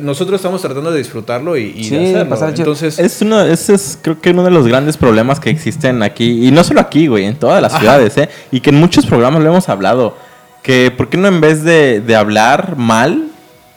[0.00, 2.28] nosotros estamos tratando de disfrutarlo y, y Sí, de hacerlo.
[2.28, 2.48] pasar.
[2.56, 6.46] Entonces, Es uno, ese es creo que uno de los grandes problemas que existen aquí,
[6.46, 7.80] y no solo aquí, güey, en todas las Ajá.
[7.80, 8.28] ciudades, ¿eh?
[8.50, 10.16] Y que en muchos programas lo hemos hablado,
[10.62, 13.28] que ¿por qué no en vez de, de hablar mal,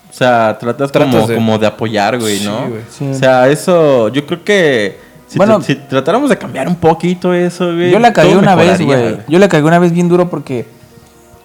[0.09, 2.67] o sea, tratas, Tratas como, de- como de apoyar, güey, Sí, ¿no?
[2.69, 2.81] güey.
[2.89, 3.07] Sí.
[3.09, 7.73] O sea, eso, yo creo que si, Bueno, si tratáramos de cambiar un poquito eso,
[7.73, 7.89] güey.
[7.91, 9.17] Yo la cagué todo una vez, güey.
[9.27, 10.67] Yo la cagué una vez bien duro porque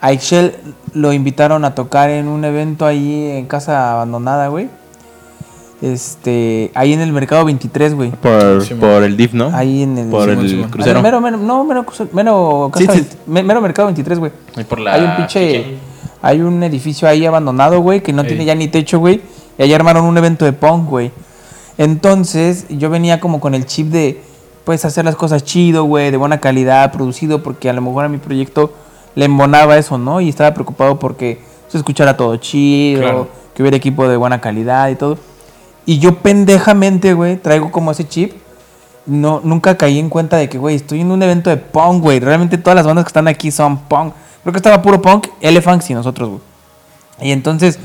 [0.01, 0.55] a Excel
[0.93, 4.69] lo invitaron a tocar en un evento ahí en casa abandonada, güey.
[5.81, 8.11] Este, ahí en el mercado 23, güey.
[8.11, 9.51] Por, Sí, por el DIF, ¿no?
[9.55, 10.37] Ahí en el Por el
[10.71, 11.01] crucero.
[11.03, 13.01] Mero, mero, no, mero, mero, Sí, casa sí.
[13.01, 14.33] 20 me- mero mercado 23, güey.
[14.89, 15.77] Hay un pinche, Chique.
[16.21, 18.29] hay un edificio ahí abandonado, güey, que no Ey.
[18.29, 19.21] tiene ya ni techo, güey.
[19.57, 21.13] Y ahí armaron un evento de punk, güey.
[21.77, 24.21] Entonces, yo venía como con el chip de,
[24.65, 28.09] pues, hacer las cosas chido, güey, de buena calidad, producido, porque a lo mejor a
[28.09, 28.73] mi proyecto
[29.15, 30.21] le embonaba eso, ¿no?
[30.21, 33.29] Y estaba preocupado porque se escuchara todo chido, Claro.
[33.55, 35.19] que hubiera equipo de buena calidad y todo.
[35.89, 38.35] Y yo pendejamente, güey, traigo como ese chip.
[39.07, 42.21] No, nunca caí en cuenta de que, güey, estoy en un evento de punk, güey.
[42.21, 44.13] Realmente todas las bandas que están aquí son punk.
[44.43, 46.41] Creo que estaba puro punk, Elephants y nosotros, güey.
[47.23, 47.79] Y entonces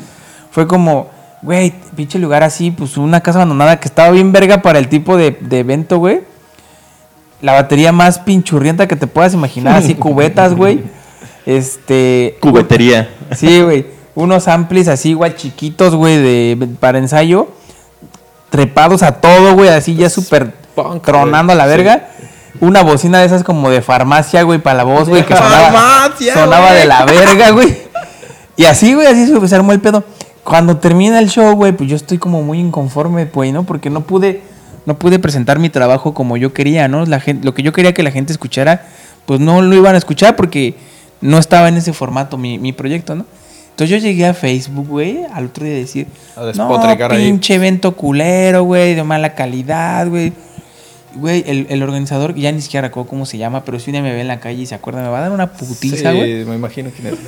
[0.51, 1.11] fue como,
[1.43, 5.15] güey, pinche lugar así, pues una casa abandonada que estaba bien verga para el tipo
[5.15, 6.23] de, de evento, güey.
[7.39, 10.83] La batería más pinchurrienta que te puedas imaginar, así cubetas, güey.
[11.45, 12.35] Este.
[12.41, 13.09] Cubetería.
[13.33, 13.85] Sí, güey.
[14.13, 17.47] Unos amplis así igual chiquitos, güey, de para ensayo.
[18.53, 22.09] Trepados a todo, güey, así ya súper punk, tronando a la verga.
[22.59, 26.35] Una bocina de esas como de farmacia, güey, para la voz, güey, que sonaba, Farmacia,
[26.35, 26.79] sonaba güey.
[26.81, 27.77] de la verga, güey.
[28.55, 30.03] Y así, güey, así se se armó el pedo.
[30.43, 33.63] Cuando termina el show, güey, pues yo estoy como muy inconforme, güey, ¿no?
[33.63, 34.43] Porque no pude,
[34.85, 37.07] no pude presentar mi trabajo como yo quería, ¿no?
[37.07, 38.85] La gente, lo que yo quería que la gente escuchara,
[39.25, 40.75] pues no lo iban a escuchar porque
[41.21, 43.25] no estaba en ese formato mi, mi proyecto, ¿no?
[43.73, 46.05] Entonces yo llegué a Facebook, güey, al otro día a decir,
[46.35, 47.25] A no, despotricar ahí.
[47.25, 50.31] pinche evento culero, güey, de mala calidad, güey.
[51.15, 54.01] Güey, el, el organizador, ya ni siquiera recuerdo cómo se llama, pero si un día
[54.03, 56.17] me ve en la calle y se acuerda, me va a dar una putiza, sí,
[56.17, 56.45] güey.
[56.45, 57.19] me imagino quién es.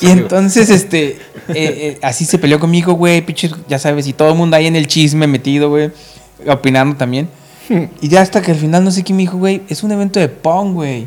[0.00, 1.18] Y entonces, este, eh,
[1.54, 4.76] eh, así se peleó conmigo, güey, pinches, ya sabes, y todo el mundo ahí en
[4.76, 5.90] el chisme metido, güey,
[6.48, 7.28] opinando también.
[8.00, 10.18] Y ya hasta que al final no sé qué me dijo, güey, es un evento
[10.20, 11.06] de pong, güey.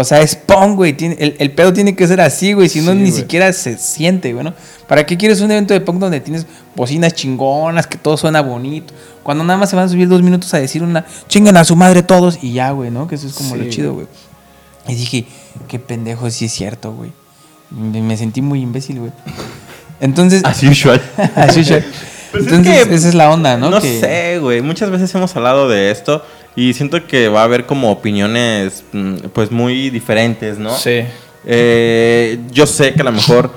[0.00, 0.96] O sea, es pong, güey.
[1.00, 2.68] El, el pedo tiene que ser así, güey.
[2.68, 4.54] Si no, Sí, ni siquiera se siente, güey, ¿no?
[4.86, 6.46] ¿Para qué quieres un evento de punk donde tienes
[6.76, 8.94] bocinas chingonas, que todo suena bonito?
[9.24, 11.74] Cuando nada más se van a subir dos minutos a decir una, chingan a su
[11.74, 13.08] madre todos y ya, güey, ¿no?
[13.08, 14.06] Que eso es como Sí, lo chido, güey.
[14.86, 15.26] Y dije,
[15.66, 17.10] qué pendejo, sí es cierto, güey.
[17.70, 19.12] Me, me sentí muy imbécil, güey.
[20.00, 21.02] Entonces, As usual.
[21.34, 21.84] así ya.
[22.30, 23.68] Pues es Entonces, que- esa es la onda, ¿no?
[23.70, 24.60] No Que- sé, güey.
[24.62, 26.22] Muchas veces hemos hablado de esto
[26.58, 30.74] y siento que va a haber como opiniones, mm, pues muy diferentes, ¿no?
[30.76, 31.04] Sí.
[31.46, 33.52] Eh, yo sé que a lo mejor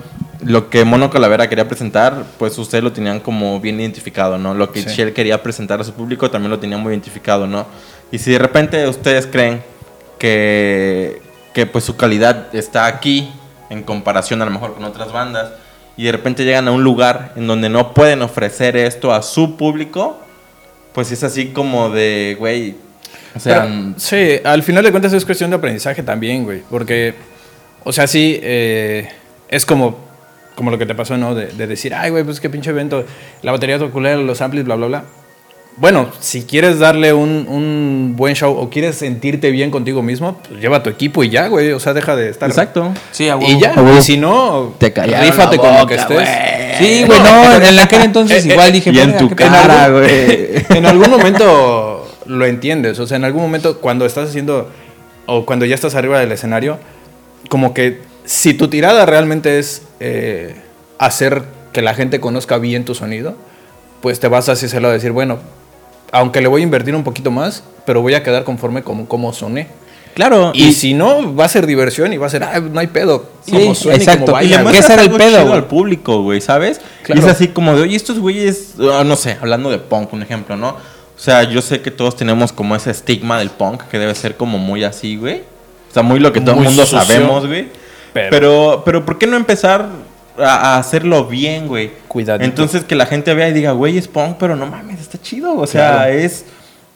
[0.45, 4.53] lo que Mono Calavera quería presentar, pues ustedes lo tenían como bien identificado, ¿no?
[4.53, 4.89] Lo que Sí.
[4.89, 7.65] Shell quería presentar a su público también lo tenían muy identificado, ¿no?
[8.11, 9.63] Y si de repente ustedes creen
[10.19, 11.23] que,
[11.55, 13.31] que pues su calidad está aquí
[13.71, 15.49] en comparación a lo mejor con otras bandas
[15.97, 19.57] y de repente llegan a un lugar en donde no pueden ofrecer esto a su
[19.57, 20.19] público,
[20.93, 22.75] pues es así como de, güey,
[23.35, 26.61] o sea, Pero, sí, al final de cuentas es cuestión de aprendizaje también, güey.
[26.69, 27.13] Porque,
[27.83, 29.07] o sea, sí, eh,
[29.49, 29.97] es como,
[30.55, 31.35] como lo que te pasó, ¿no?
[31.35, 33.05] De, de decir, ay, güey, pues qué pinche evento,
[33.41, 35.03] la batería toculera, los amplis, bla, bla, bla.
[35.77, 40.59] Bueno, si quieres darle un, un buen show o quieres sentirte bien contigo mismo, pues
[40.59, 41.71] lleva tu equipo y ya, güey.
[41.71, 42.49] O sea, deja de estar.
[42.49, 42.93] exacto.
[43.11, 46.29] Sí, a Y ya, A y si no, Te rífate con lo que estés.
[46.77, 50.03] Sí, güey, no, en aquel entonces igual dije, y en "Verga, tu cara, güey".
[50.03, 50.65] güey.
[50.77, 52.99] en algún momento lo entiendes.
[52.99, 54.69] O sea, en algún momento cuando estás haciendo
[55.25, 56.77] o cuando ya estás arriba del escenario,
[57.49, 60.55] como que si tu tirada realmente es eh,
[60.97, 61.43] hacer
[61.73, 63.35] que la gente conozca bien tu sonido,
[64.01, 65.39] pues te vas hacia ese lado de decir, bueno,
[66.11, 69.33] aunque le voy a invertir un poquito más, pero voy a quedar conforme con cómo
[69.33, 69.67] soné.
[70.13, 70.51] Claro.
[70.53, 73.29] Y, si no, va a ser diversión y va a ser, ah, no hay pedo.
[73.45, 74.25] Sí, suene exacto.
[74.25, 76.81] como Y le era el pedo, chido al público, güey, ¿sabes?
[77.03, 77.21] Claro.
[77.21, 80.21] Y es así como de, oye, estos güeyes, ah, no sé, hablando de punk, un
[80.21, 80.75] ejemplo, ¿no?
[81.21, 84.35] O sea, yo sé que todos tenemos como ese estigma del punk que debe ser
[84.37, 85.41] como muy así, güey.
[85.91, 86.99] O sea, muy lo que todo el mundo sucio.
[86.99, 87.67] sabemos, güey.
[88.11, 89.87] Pero- Pero, pero, ¿por qué no empezar
[90.39, 90.43] a,
[90.73, 91.91] a hacerlo bien, güey?
[92.07, 92.43] Cuidadito.
[92.45, 95.55] Entonces que la gente vea y diga, güey, es punk, pero no mames, está chido.
[95.55, 96.11] O sea, Claro.
[96.13, 96.45] es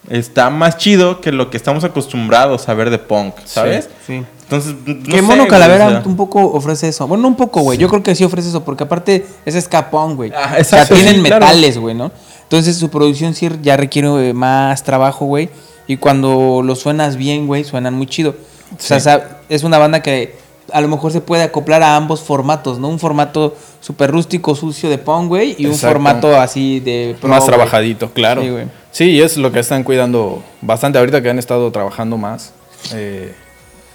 [0.10, 3.90] está más chido que lo que estamos acostumbrados a ver de punk, ¿sabes?
[4.08, 4.24] Sí.
[4.46, 6.04] Entonces, no que sé, Mono güey, Calavera o sea.
[6.06, 7.08] un poco ofrece eso.
[7.08, 7.78] Bueno, no un poco, güey.
[7.78, 10.32] Yo creo que sí ofrece eso, porque aparte es escapón, güey.
[10.36, 11.46] Ah, o sea, exacto, tienen sí, claro.
[11.46, 12.12] metales, güey, ¿no?
[12.44, 15.50] Entonces su producción sí ya requiere eh, más trabajo, güey.
[15.88, 18.36] Y cuando lo suenas bien, güey, suenan muy chido.
[18.74, 20.36] O sea, es una banda que
[20.72, 22.88] a lo mejor se puede acoplar a ambos formatos, ¿no?
[22.90, 25.94] Un formato súper rústico, sucio de punk, güey, y un Exacto.
[25.94, 27.16] formato así de...
[27.20, 27.50] pro, más güey.
[27.50, 28.42] trabajadito, claro.
[28.42, 28.66] Sí, güey.
[28.92, 32.54] Sí, y es lo que están cuidando bastante ahorita que han estado trabajando más.
[32.94, 33.34] eh,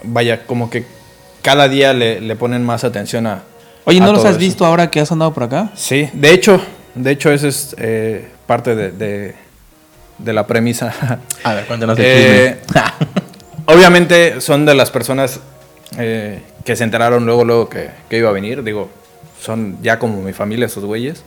[0.03, 0.85] vaya, como que
[1.43, 3.43] cada día le, le ponen más atención a.
[3.85, 4.39] Oye, a ¿no los has eso.
[4.41, 5.71] visto ahora que has andado por acá?
[5.75, 6.61] Sí, de hecho,
[6.95, 9.35] de hecho, esa es eh, parte de, de-
[10.19, 10.93] de la premisa.
[11.45, 12.59] A ver, cuéntanos Eh.
[13.67, 15.41] Obviamente son de las personas
[15.99, 18.63] eh, que se enteraron luego, luego que, que iba a venir.
[18.63, 18.91] Digo,
[19.41, 21.23] son ya como mi familia esos güeyes.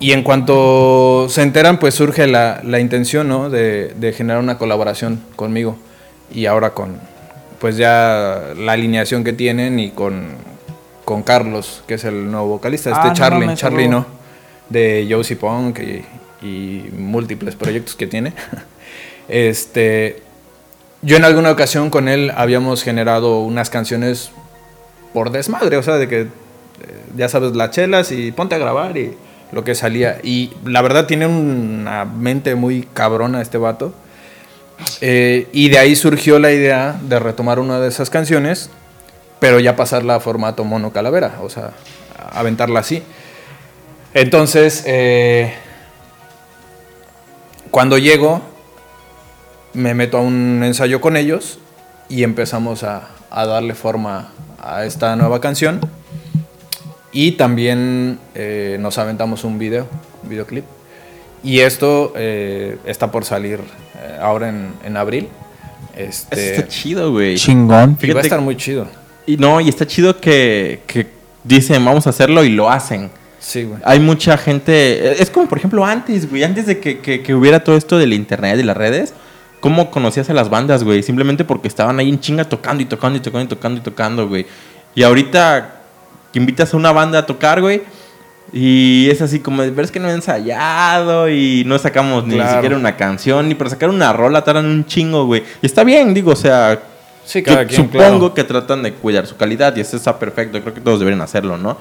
[0.00, 3.50] Y en cuanto se enteran, pues surge la, la intención, ¿no?
[3.50, 5.76] De, de generar una colaboración conmigo.
[6.32, 6.98] Y ahora con,
[7.58, 10.28] pues ya la alineación que tienen y con,
[11.04, 12.90] con Carlos, que es el nuevo vocalista.
[12.90, 13.88] Este Ah, no Charlie.
[13.88, 14.06] ¿no?
[14.68, 18.32] De Josie Punk y, y múltiples proyectos que tiene.
[19.30, 20.22] Este,
[21.02, 24.30] yo en alguna ocasión con él habíamos generado unas canciones
[25.12, 26.28] por desmadre, o sea, de que eh,
[27.14, 29.18] ya sabes, las chelas y ponte a grabar y
[29.52, 30.18] lo que salía.
[30.22, 33.92] Y la verdad tiene una mente muy cabrona este vato.
[35.00, 38.70] Eh, y de ahí surgió la idea de retomar una de esas canciones,
[39.40, 41.72] pero ya pasarla a formato mono calavera, o sea,
[42.32, 43.02] aventarla así.
[44.14, 45.52] Entonces, eh,
[47.70, 48.40] cuando llego,
[49.74, 51.58] me meto a un ensayo con ellos
[52.08, 54.30] y empezamos a, a darle forma
[54.62, 55.80] a esta nueva canción.
[57.12, 59.86] Y también eh, nos aventamos un video,
[60.22, 60.64] un videoclip.
[61.42, 65.28] Y esto eh, está por salir eh, ahora en, en abril.
[65.96, 67.36] Eso Este, está chido, güey.
[67.36, 67.66] Chingón.
[67.68, 68.86] y va a fíjate- estar muy chido.
[69.26, 71.06] Y no, y está chido que, que
[71.44, 73.10] dicen, vamos a hacerlo y lo hacen.
[73.40, 73.80] Sí, güey.
[73.84, 75.20] Hay mucha gente.
[75.22, 76.44] Es como, por ejemplo, antes, güey.
[76.44, 79.14] Antes de que, que- que hubiera todo esto del internet y las redes.
[79.60, 81.02] ¿Cómo conocías a las bandas, güey?
[81.02, 84.28] Simplemente porque estaban ahí en chinga tocando y tocando y tocando y tocando y tocando,
[84.28, 84.46] güey.
[84.94, 85.77] Y ahorita
[86.32, 87.82] que invitas a una banda a tocar, güey.
[88.52, 92.54] Y es así como, pero es que no he ensayado y no sacamos ni Claro.
[92.54, 93.46] siquiera una canción.
[93.48, 95.42] Ni para sacar una rola tardan un chingo, güey.
[95.60, 96.80] Y está bien, digo, o sea,
[97.26, 98.34] Sí, yo cada quien, supongo claro.
[98.34, 100.58] que tratan de cuidar su calidad y eso está perfecto.
[100.62, 101.76] Creo que todos deberían hacerlo, ¿no?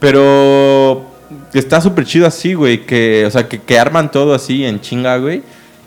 [0.00, 1.04] Pero
[1.54, 2.86] está súper chido así, güey.
[2.86, 5.42] Que, o sea, que, que arman todo así en chinga, güey.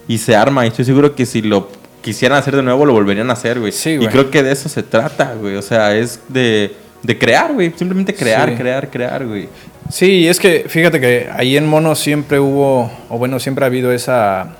[0.08, 0.66] Y se arma.
[0.66, 1.68] Y estoy seguro que si lo
[2.02, 3.72] quisieran hacer de nuevo, lo volverían a hacer, güey.
[3.72, 4.10] Sí, y güey.
[4.10, 5.56] creo que de eso se trata, güey.
[5.56, 6.74] O sea, es de,
[7.06, 7.72] de crear, güey.
[7.76, 8.56] Simplemente crear, Sí.
[8.56, 9.48] crear, crear, güey.
[9.90, 13.92] Sí, es que fíjate que ahí en Mono siempre hubo, o bueno, siempre ha habido
[13.92, 14.56] esa...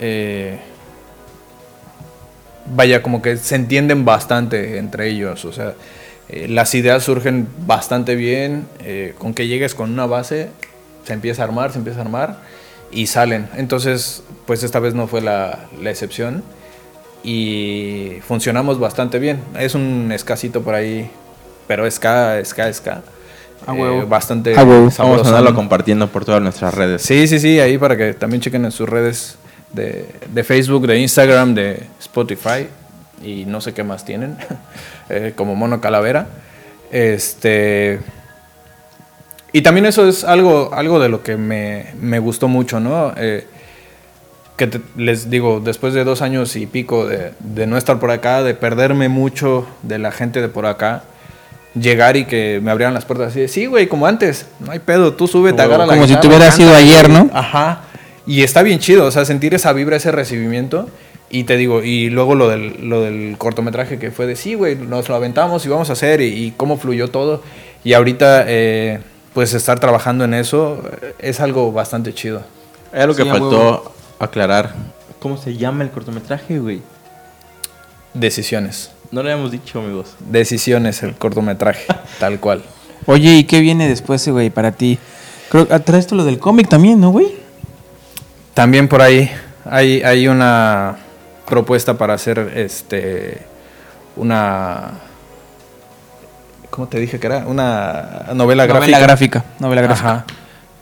[0.00, 0.58] eh,
[2.74, 5.74] vaya, como que se entienden bastante entre ellos, o sea,
[6.28, 10.48] eh, las ideas surgen bastante bien, eh, con que llegues con una base,
[11.04, 12.38] se empieza a armar, se empieza a armar
[12.90, 13.48] y salen.
[13.56, 16.42] Entonces, pues esta vez no fue la, la excepción
[17.24, 19.40] y funcionamos bastante bien.
[19.58, 21.10] Es un escasito por ahí,
[21.74, 23.00] pero ska, ska, ska.
[23.66, 24.06] A eh, huevo.
[24.06, 24.90] bastante A huevo.
[24.98, 27.00] Vamos a andarlo compartiendo por todas nuestras redes.
[27.00, 29.36] Sí, sí, sí, ahí para que también chequen en sus redes
[29.72, 32.66] de, de Facebook, de Instagram, de Spotify
[33.24, 34.36] y no sé qué más tienen,
[35.08, 36.26] eh, como Mono Calavera.
[36.90, 38.00] Este.
[39.52, 43.14] Y también eso es algo, algo de lo que me, me gustó mucho, ¿no?
[43.16, 43.46] Eh,
[44.58, 48.10] que te- les digo, después de dos años y pico de, de no estar por
[48.10, 51.04] acá, de perderme mucho de la gente de por acá,
[51.74, 54.78] llegar y que me abrieran las puertas así de, sí, güey, como antes, no hay
[54.78, 56.90] pedo, tú súbete, Como- agarra la como si te hubiera sido cántale".
[56.92, 57.30] ayer, ¿no?
[57.32, 57.82] Ajá.
[58.26, 60.88] Y está bien chido, o sea, sentir esa vibra, ese recibimiento.
[61.34, 64.76] Y te digo, y luego lo del, lo del cortometraje que fue de, sí, güey,
[64.76, 67.42] nos lo aventamos y vamos a hacer, y, y cómo fluyó todo.
[67.84, 69.00] Y ahorita, eh,
[69.32, 72.42] pues estar trabajando en eso eh, es algo bastante chido.
[72.92, 74.74] Hay algo que Sí, faltó aclarar.
[75.20, 76.82] ¿Cómo se llama el cortometraje, güey?
[78.12, 78.90] Decisiones.
[79.12, 80.14] No lo habíamos dicho, amigos.
[80.20, 81.84] Decisiones, el cortometraje,
[82.18, 82.62] tal cual.
[83.04, 84.98] Oye, ¿y qué viene después, güey, para ti?
[85.50, 87.26] Creo que traes tú lo del cómic también, ¿no, güey?
[88.54, 89.30] También por ahí
[89.66, 90.96] hay, hay una
[91.46, 93.42] propuesta para hacer este
[94.16, 94.92] una
[96.70, 97.44] ¿cómo te dije que era?
[97.46, 98.86] Una novela gráfica.
[98.86, 99.44] Novela gráfica.
[99.58, 100.08] Novela gráfica.
[100.08, 100.24] Ajá.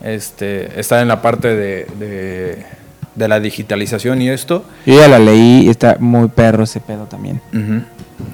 [0.03, 2.65] Este, está en la parte de, de,
[3.17, 4.65] de la digitalización y esto.
[4.87, 7.41] Yo ya la leí y está muy perro ese pedo también.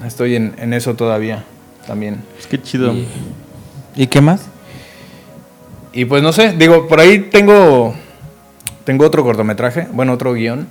[0.05, 1.43] Estoy en, en eso todavía
[1.85, 2.21] también.
[2.39, 2.93] Es que chido.
[2.93, 3.07] Y,
[3.95, 4.41] ¿y qué más?
[5.93, 7.95] Y pues no sé, digo, por ahí tengo
[8.83, 10.67] tengo otro cortometraje, bueno, otro guion,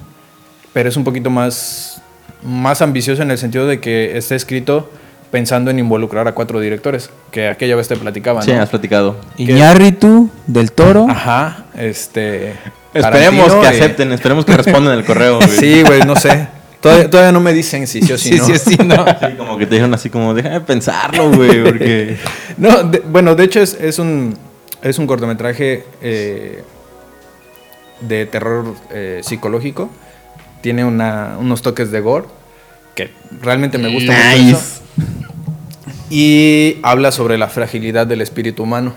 [0.73, 2.01] pero es un poquito más
[2.43, 4.89] más ambicioso en el sentido de que está escrito
[5.31, 8.63] pensando en involucrar a cuatro directores, que aquella vez te platicaba, Sí, ¿no?
[8.63, 9.17] has platicado.
[9.37, 11.07] Iñárritu, Del Toro.
[11.11, 12.55] Ajá, este
[12.95, 15.37] Esperemos Tarantino, que eh, acepten, esperemos que respondan el correo.
[15.45, 15.49] güey.
[15.51, 16.49] Sí, güey, no sé.
[16.81, 18.45] Todavía, todavía no me dicen si sí o si sí, no.
[18.47, 19.05] sí, sí, no.
[19.21, 22.17] Sí, como que te dijeron así como, déjame pensarlo, güey, porque...
[22.57, 24.37] No, de- bueno, de hecho es, es un,
[24.83, 26.63] es un cortometraje eh,
[28.01, 29.91] de terror eh, psicológico.
[30.61, 32.27] Tiene una- unos toques de gore
[32.95, 33.11] que
[33.43, 34.51] realmente me gusta mucho Nice.
[34.53, 34.81] eso.
[36.09, 38.95] Y habla sobre la fragilidad del espíritu humano.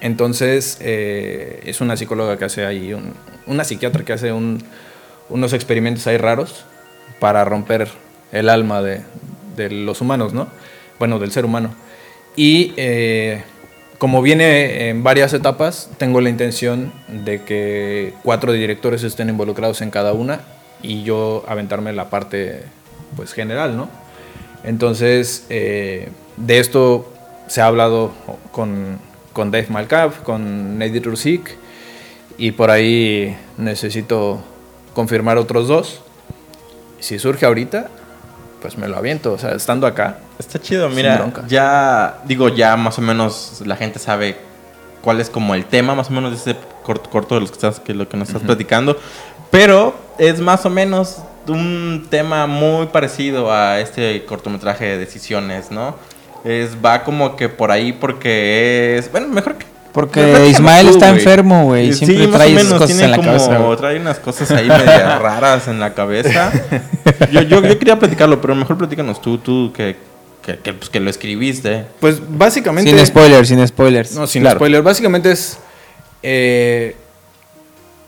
[0.00, 3.14] Entonces, eh, es una psicóloga que hace ahí, un-
[3.46, 4.62] una psiquiatra que hace un-
[5.28, 6.64] unos experimentos ahí raros
[7.20, 7.88] para romper
[8.32, 9.02] el alma de,
[9.56, 10.48] de los humanos, ¿no?
[10.98, 11.74] Bueno, del ser humano.
[12.36, 13.42] Y eh,
[13.98, 19.90] como viene en varias etapas, tengo la intención de que cuatro directores estén involucrados en
[19.90, 20.40] cada una
[20.82, 22.62] y yo aventarme la parte
[23.16, 23.88] pues general, ¿no?
[24.64, 27.12] Entonces, eh, de esto
[27.46, 28.12] se ha hablado
[28.52, 28.98] con,
[29.32, 31.56] con Dave Malkav, con Neddy Rusik,
[32.38, 34.40] y por ahí necesito
[34.94, 36.00] confirmar otros dos.
[37.00, 37.88] Si surge ahorita,
[38.60, 40.18] pues me lo aviento, o sea, estando acá.
[40.38, 44.36] Está chido, mira, ya, digo, ya más o menos la gente sabe
[45.02, 47.56] cuál es como el tema, más o menos de ese corto, corto de los que
[47.56, 48.98] estás, que lo que nos estás platicando,
[49.50, 55.96] pero es más o menos un tema muy parecido a este cortometraje de decisiones, ¿no?
[56.44, 59.66] Es, va como que por ahí porque es, bueno, mejor que...
[59.92, 61.18] Porque Ismael tú, está güey.
[61.18, 61.92] enfermo, güey.
[61.92, 63.76] Sí, Siempre más o trae esas cosas tiene en la como- cabeza.
[63.76, 64.84] Trae unas cosas ahí medio
[65.18, 66.52] raras en la cabeza.
[67.32, 69.96] Yo, yo, yo quería platicarlo, pero mejor platícanos tú, tú que,
[70.42, 71.84] que, que, pues, que lo escribiste.
[72.00, 72.90] Pues básicamente...
[72.90, 74.14] Sin spoilers, sin spoilers.
[74.14, 74.58] No, sin Claro.
[74.58, 74.82] spoiler.
[74.82, 75.58] Básicamente es
[76.22, 76.96] eh,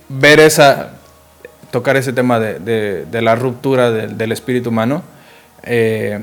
[0.08, 0.92] ver esa,
[1.70, 5.02] tocar ese tema de, de- de la ruptura del, del espíritu humano,
[5.64, 6.20] eh,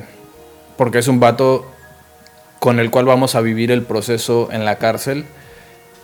[0.77, 1.69] porque es un vato
[2.59, 5.25] con el cual vamos a vivir el proceso en la cárcel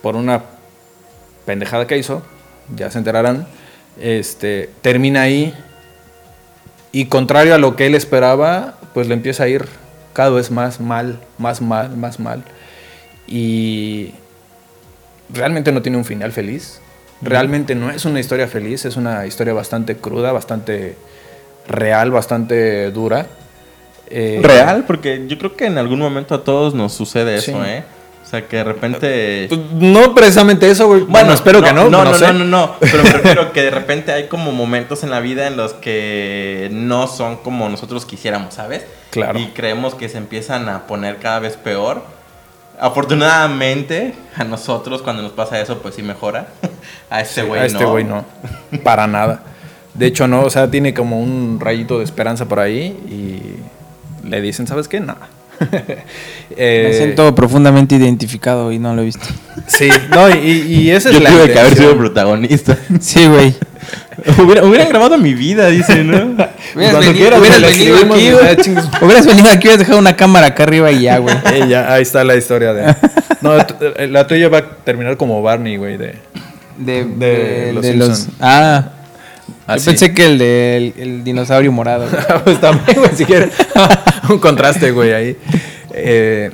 [0.02, 0.42] por una
[1.44, 2.22] pendejada que hizo,
[2.74, 3.46] ya se enterarán,
[4.00, 5.54] este, termina ahí
[6.92, 9.66] y contrario a lo que él esperaba, pues le empieza a ir
[10.12, 12.42] cada vez más mal, más mal, más mal.
[13.26, 14.14] Y
[15.32, 16.80] realmente no tiene un final feliz.
[17.22, 20.96] Realmente no es una historia feliz, es una historia bastante cruda, bastante
[21.66, 23.26] real, bastante dura.
[24.08, 27.58] Eh, Real, porque yo creo que en algún momento a todos nos sucede eso, Sí.
[27.68, 27.82] ¿eh?
[28.26, 29.46] O sea, que de repente...
[29.48, 31.02] pues, no precisamente eso, güey.
[31.02, 31.84] Bueno, espero que no.
[31.88, 32.32] No, no, no, sé.
[32.32, 32.76] no, no, no.
[32.80, 36.68] Pero me refiero que de repente hay como momentos en la vida en los que
[36.72, 38.84] no son como nosotros quisiéramos, ¿sabes?
[39.10, 39.38] Claro.
[39.38, 42.02] Y creemos que se empiezan a poner cada vez peor.
[42.80, 46.48] Afortunadamente, a nosotros cuando nos pasa eso, pues sí mejora.
[47.10, 47.90] A este güey a este no.
[47.92, 48.24] güey no.
[48.82, 49.44] Para nada.
[49.94, 50.42] De hecho, no.
[50.42, 54.98] O sea, tiene como un rayito de esperanza por ahí y le dicen, ¿sabes qué?
[54.98, 55.28] Nada.
[56.58, 59.26] Eh, Me siento profundamente identificado y no lo he visto.
[59.66, 62.76] Sí, no, y, y esa es Yo la tuve que haber sido protagonista.
[63.00, 63.54] Sí, güey.
[64.38, 66.16] Hubiera- hubieran grabado mi vida, dice, ¿no?
[66.16, 68.86] Hubieras Cuando venido, quieras, hubieras venido aquí, güey.
[68.92, 68.98] Ah.
[69.04, 71.34] Hubieras venido aquí, hubieras dejado una cámara acá arriba y ya, güey.
[71.52, 72.94] Eh, ya, ahí está la historia de.
[73.42, 75.98] No, eh, la tuya va a terminar como Barney, güey.
[75.98, 76.14] De...
[76.78, 78.28] De, De de- los de los.
[78.40, 78.92] Ah.
[79.66, 79.80] Así.
[79.86, 82.08] Yo pensé que el del el dinosaurio morado.
[82.08, 82.22] güey.
[82.44, 83.50] pues también, güey, si quieres.
[84.30, 85.36] Un contraste, güey, ahí.
[85.92, 86.50] Eh,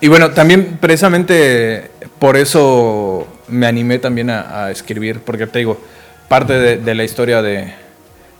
[0.00, 5.80] y bueno, también precisamente por eso me animé también a, escribir, porque te digo,
[6.28, 7.72] parte de, de la historia de,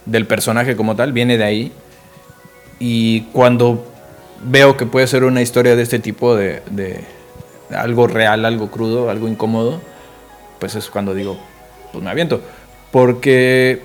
[0.05, 1.71] del personaje como tal viene de ahí.
[2.79, 3.85] Y cuando
[4.43, 7.03] veo que puede ser una historia de este tipo, de, de
[7.75, 9.81] algo real, algo crudo, algo incómodo,
[10.59, 11.37] pues es cuando digo,
[11.91, 12.41] pues me aviento.
[12.91, 13.81] Porque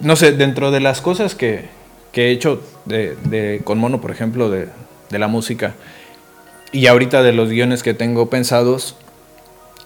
[0.00, 1.64] no sé, dentro de las cosas que,
[2.12, 4.68] que he hecho de, con Mono, por ejemplo, de,
[5.10, 5.74] de la música,
[6.72, 8.96] y ahorita de los guiones que tengo pensados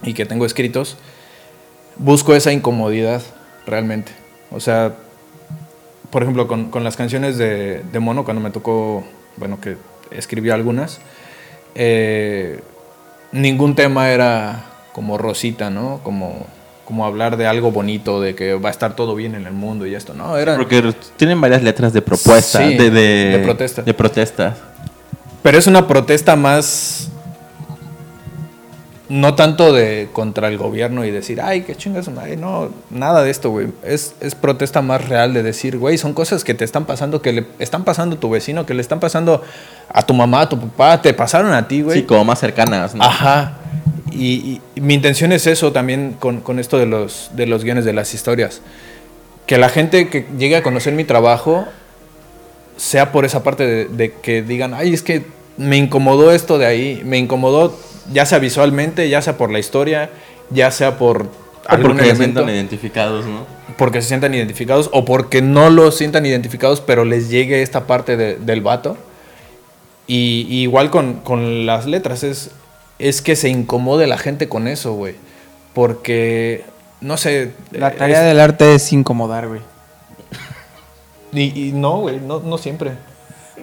[0.03, 0.97] y que tengo escritos,
[1.97, 3.23] busco esa incomodidad
[3.67, 4.13] realmente.
[4.51, 4.95] O sea,
[6.11, 9.05] por ejemplo, con, con las canciones de, de Mono, cuando me tocó,
[9.37, 9.77] bueno, que
[10.11, 11.01] escribí algunas,
[11.75, 12.61] eh,
[13.33, 16.01] ningún tema era como rosita, ¿no?
[16.03, 16.47] Como,
[16.89, 19.85] como hablar de algo bonito, de que va a estar todo bien en el mundo
[19.87, 20.39] y esto, ¿no?
[20.39, 23.83] Era, Porque tienen varias letras de propuesta, Sí, de, de, de protesta.
[23.83, 24.57] De protestas.
[25.43, 27.11] Pero es una protesta más.
[29.11, 32.39] No tanto de contra el gobierno y decir, ay, qué chingas madre.
[32.39, 33.69] No, nada de esto, güey.
[33.85, 37.35] Es, es protesta más real de decir, güey, son cosas que te están pasando, que
[37.35, 39.43] le están pasando a tu vecino, que le están pasando
[39.91, 42.01] a tu mamá, a tu papá, te pasaron a ti, güey.
[42.01, 43.05] Sí, como más cercanas, ¿no?
[43.05, 43.59] Ajá.
[44.19, 47.85] Y, y mi intención es eso también con, con esto de los, de los guiones
[47.85, 48.61] de las historias.
[49.47, 51.67] Que la gente que llegue a conocer mi trabajo
[52.77, 55.25] sea por esa parte de, de que digan, ay, es que
[55.57, 57.77] me incomodó esto de ahí, me incomodó
[58.13, 60.11] ya sea visualmente, ya sea por la historia,
[60.51, 61.29] ya sea por O
[61.67, 63.47] algún porque se elemento, sientan identificados, ¿no?
[63.77, 68.17] porque se sientan identificados o porque no los sientan identificados, pero les llegue esta parte
[68.17, 68.97] de- del vato.
[70.07, 72.51] Y, y igual con, con las letras, es,
[72.99, 75.15] es que se incomode la gente con eso, güey.
[75.75, 76.65] Porque,
[77.01, 77.53] no sé...
[77.71, 79.61] La tarea es- del arte es incomodar, güey.
[81.33, 82.93] Y, y no, güey, no, no siempre.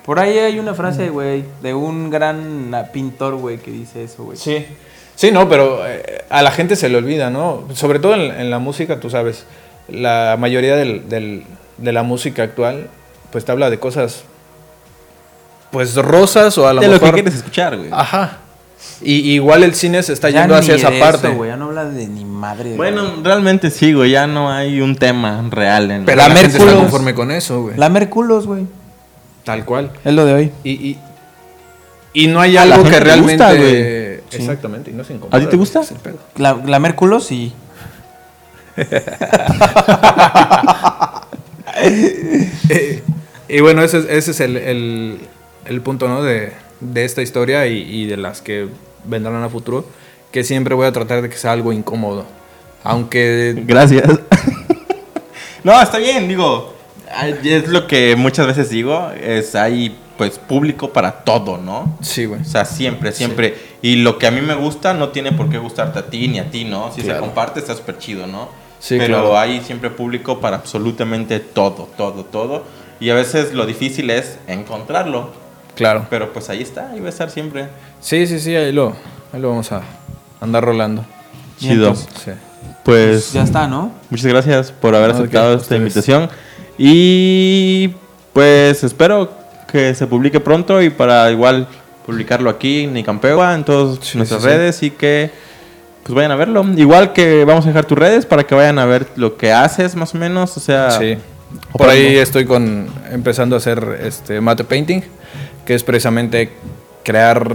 [0.06, 4.24] Por ahí hay una frase, güey, de un gran ah, pintor, güey, que dice eso,
[4.24, 4.38] güey.
[4.38, 4.66] Sí.
[5.16, 7.64] Sí, no, pero eh, a la gente se le olvida, ¿no?
[7.74, 9.46] Sobre todo en, en la música, tú sabes.
[9.88, 11.44] La mayoría del- del-
[11.78, 12.90] de la música actual,
[13.32, 14.24] pues te habla de cosas,
[15.72, 17.10] pues rosas o a lo de lo mejor...
[17.10, 17.90] que quieres escuchar, güey.
[17.92, 18.38] Ajá.
[19.02, 21.28] Y igual el cine se está Ya yendo hacia esa parte.
[21.28, 22.76] eso, güey, ya no habla de ni madre.
[22.76, 22.78] güey.
[22.78, 24.12] Bueno, realmente sí, güey.
[24.12, 26.84] Ya no hay un tema real en pero La la, gente está Merculos.
[26.84, 27.78] conforme con eso, güey.
[27.78, 28.66] La Merculos, güey.
[29.44, 29.92] Tal cual.
[30.04, 30.52] Es lo de hoy.
[30.64, 30.98] Y, y,
[32.14, 33.44] y no hay algo que realmente...
[33.44, 34.16] gusta, güey.
[34.30, 34.38] Sí.
[34.38, 35.38] Exactamente, y no se incomoda.
[35.38, 35.82] ¿A ti te gusta?
[36.38, 37.54] La, la Merculos, sí.
[41.78, 43.04] Eh,
[43.48, 45.20] y bueno, ese, es- ese es el, el-
[45.66, 46.24] el punto ¿no?
[46.24, 46.54] de,
[46.94, 48.68] de esta historia y, y de las que
[49.06, 49.86] vendrán a futuro,
[50.32, 52.26] que siempre voy a tratar de que sea algo incómodo.
[52.84, 53.56] Aunque...
[53.66, 54.08] Gracias.
[55.64, 56.74] no, está bien, digo.
[57.44, 59.10] Es lo que muchas veces digo.
[59.22, 61.98] Es hay pues público para todo, ¿no?
[62.02, 62.42] Sí, güey.
[62.42, 63.56] O sea, siempre, siempre.
[63.82, 66.40] Y lo que a mí me gusta no tiene por qué gustarte a ti ni
[66.40, 66.92] a ti, ¿no?
[66.94, 67.20] Si Claro.
[67.20, 68.50] se comparte está súper chido, ¿no?
[68.80, 69.38] Sí, Pero claro.
[69.38, 72.64] hay siempre público para absolutamente todo, todo, todo.
[73.00, 75.32] Y a veces lo difícil es encontrarlo.
[75.76, 76.08] Claro.
[76.10, 77.68] Pero pues ahí está, ahí va a estar siempre.
[78.00, 78.96] Sí, sí, sí, ahí lo,
[79.34, 79.82] ahí lo vamos a
[80.42, 81.06] andar rolando.
[81.60, 81.92] Chido.
[81.94, 82.08] Vientos.
[82.24, 82.32] Sí.
[82.84, 83.92] Pues Ya está, ¿no?
[84.10, 85.80] Muchas gracias por haber No, ¿de aceptado esta Ustedes.
[85.82, 86.30] invitación.
[86.78, 87.90] Y
[88.34, 89.32] pues espero
[89.72, 91.68] que se publique pronto y para igual
[92.06, 94.54] publicarlo aquí en Nicampegua, en todas Sí, nuestras sí, sí.
[94.56, 95.32] redes y que
[96.04, 96.64] pues vayan a verlo.
[96.78, 99.96] Igual que vamos a dejar tus redes para que vayan a ver lo que haces
[99.96, 100.56] más o menos.
[100.56, 101.18] O sea, Sí.
[101.72, 105.02] O Por ahí estoy con empezando a hacer este matte painting,
[105.66, 106.52] que es precisamente
[107.04, 107.52] crear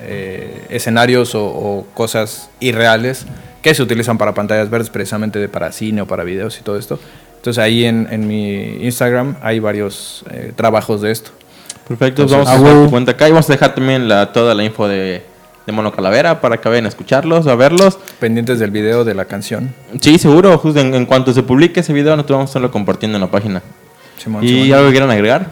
[0.00, 3.26] eh, escenarios o, o cosas irreales
[3.62, 6.78] que se utilizan para pantallas verdes, precisamente de para cine o para videos y todo
[6.78, 6.98] esto.
[7.36, 11.30] Entonces ahí en, en mi Instagram hay varios eh, trabajos de esto.
[11.86, 12.84] Perfecto, Entonces, vamos a ah, dejar huevo.
[12.84, 15.22] tu cuenta acá y vamos a dejar también la, toda la info de,
[15.68, 17.98] de Mono Calavera para que vayan a escucharlos, a verlos.
[18.18, 19.74] Pendientes del video de la canción.
[20.00, 23.16] Sí, seguro, justo en, en cuanto se publique ese video, nosotros vamos a estarlo compartiendo
[23.18, 23.62] en la página.
[24.16, 24.72] Simón, ¿Y Simón.
[24.72, 25.46] algo que quieran agregar?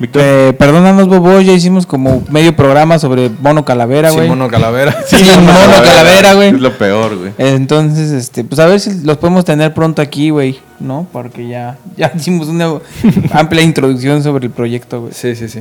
[0.00, 0.20] Víctor.
[0.24, 4.28] Eh, perdónanos, Bobo, ya hicimos como medio programa sobre Mono Calavera, Sí, güey.
[4.28, 4.94] mono calavera.
[5.06, 6.48] Sí, Mono Calavera, güey.
[6.48, 7.30] Es lo peor, güey.
[7.38, 11.06] Entonces, este, pues a ver si los podemos tener pronto aquí, güey, ¿no?
[11.12, 12.72] Porque ya, ya hicimos una
[13.32, 15.12] amplia introducción sobre el proyecto, güey.
[15.14, 15.60] Sí, sí, sí.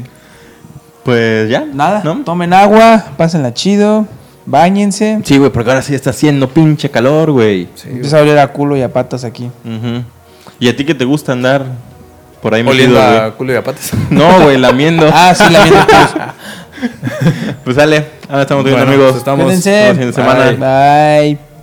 [1.06, 1.64] Pues ya.
[1.72, 2.24] Nada, ¿no?
[2.26, 4.08] tomen agua, pásenla chido,
[4.46, 5.20] bañense.
[5.24, 7.70] Sí, güey, porque ahora sí está haciendo pinche calor, güey.
[7.76, 9.50] sí Empieza a oler a culo y a patas aquí.
[10.60, 11.64] ¿Y a ti que te gusta andar
[12.42, 13.92] por ahí Oliendo metido, a culo y a patas.
[14.10, 15.08] No, güey, lamiendo.
[15.14, 15.80] Ah, sí, la viendo
[17.64, 19.12] Pues dale, ahora estamos viendo Bueno, amigos.
[19.12, 20.46] pues estamos- fin de semana.
[20.52, 21.36] Bye.
[21.38, 21.55] Bye.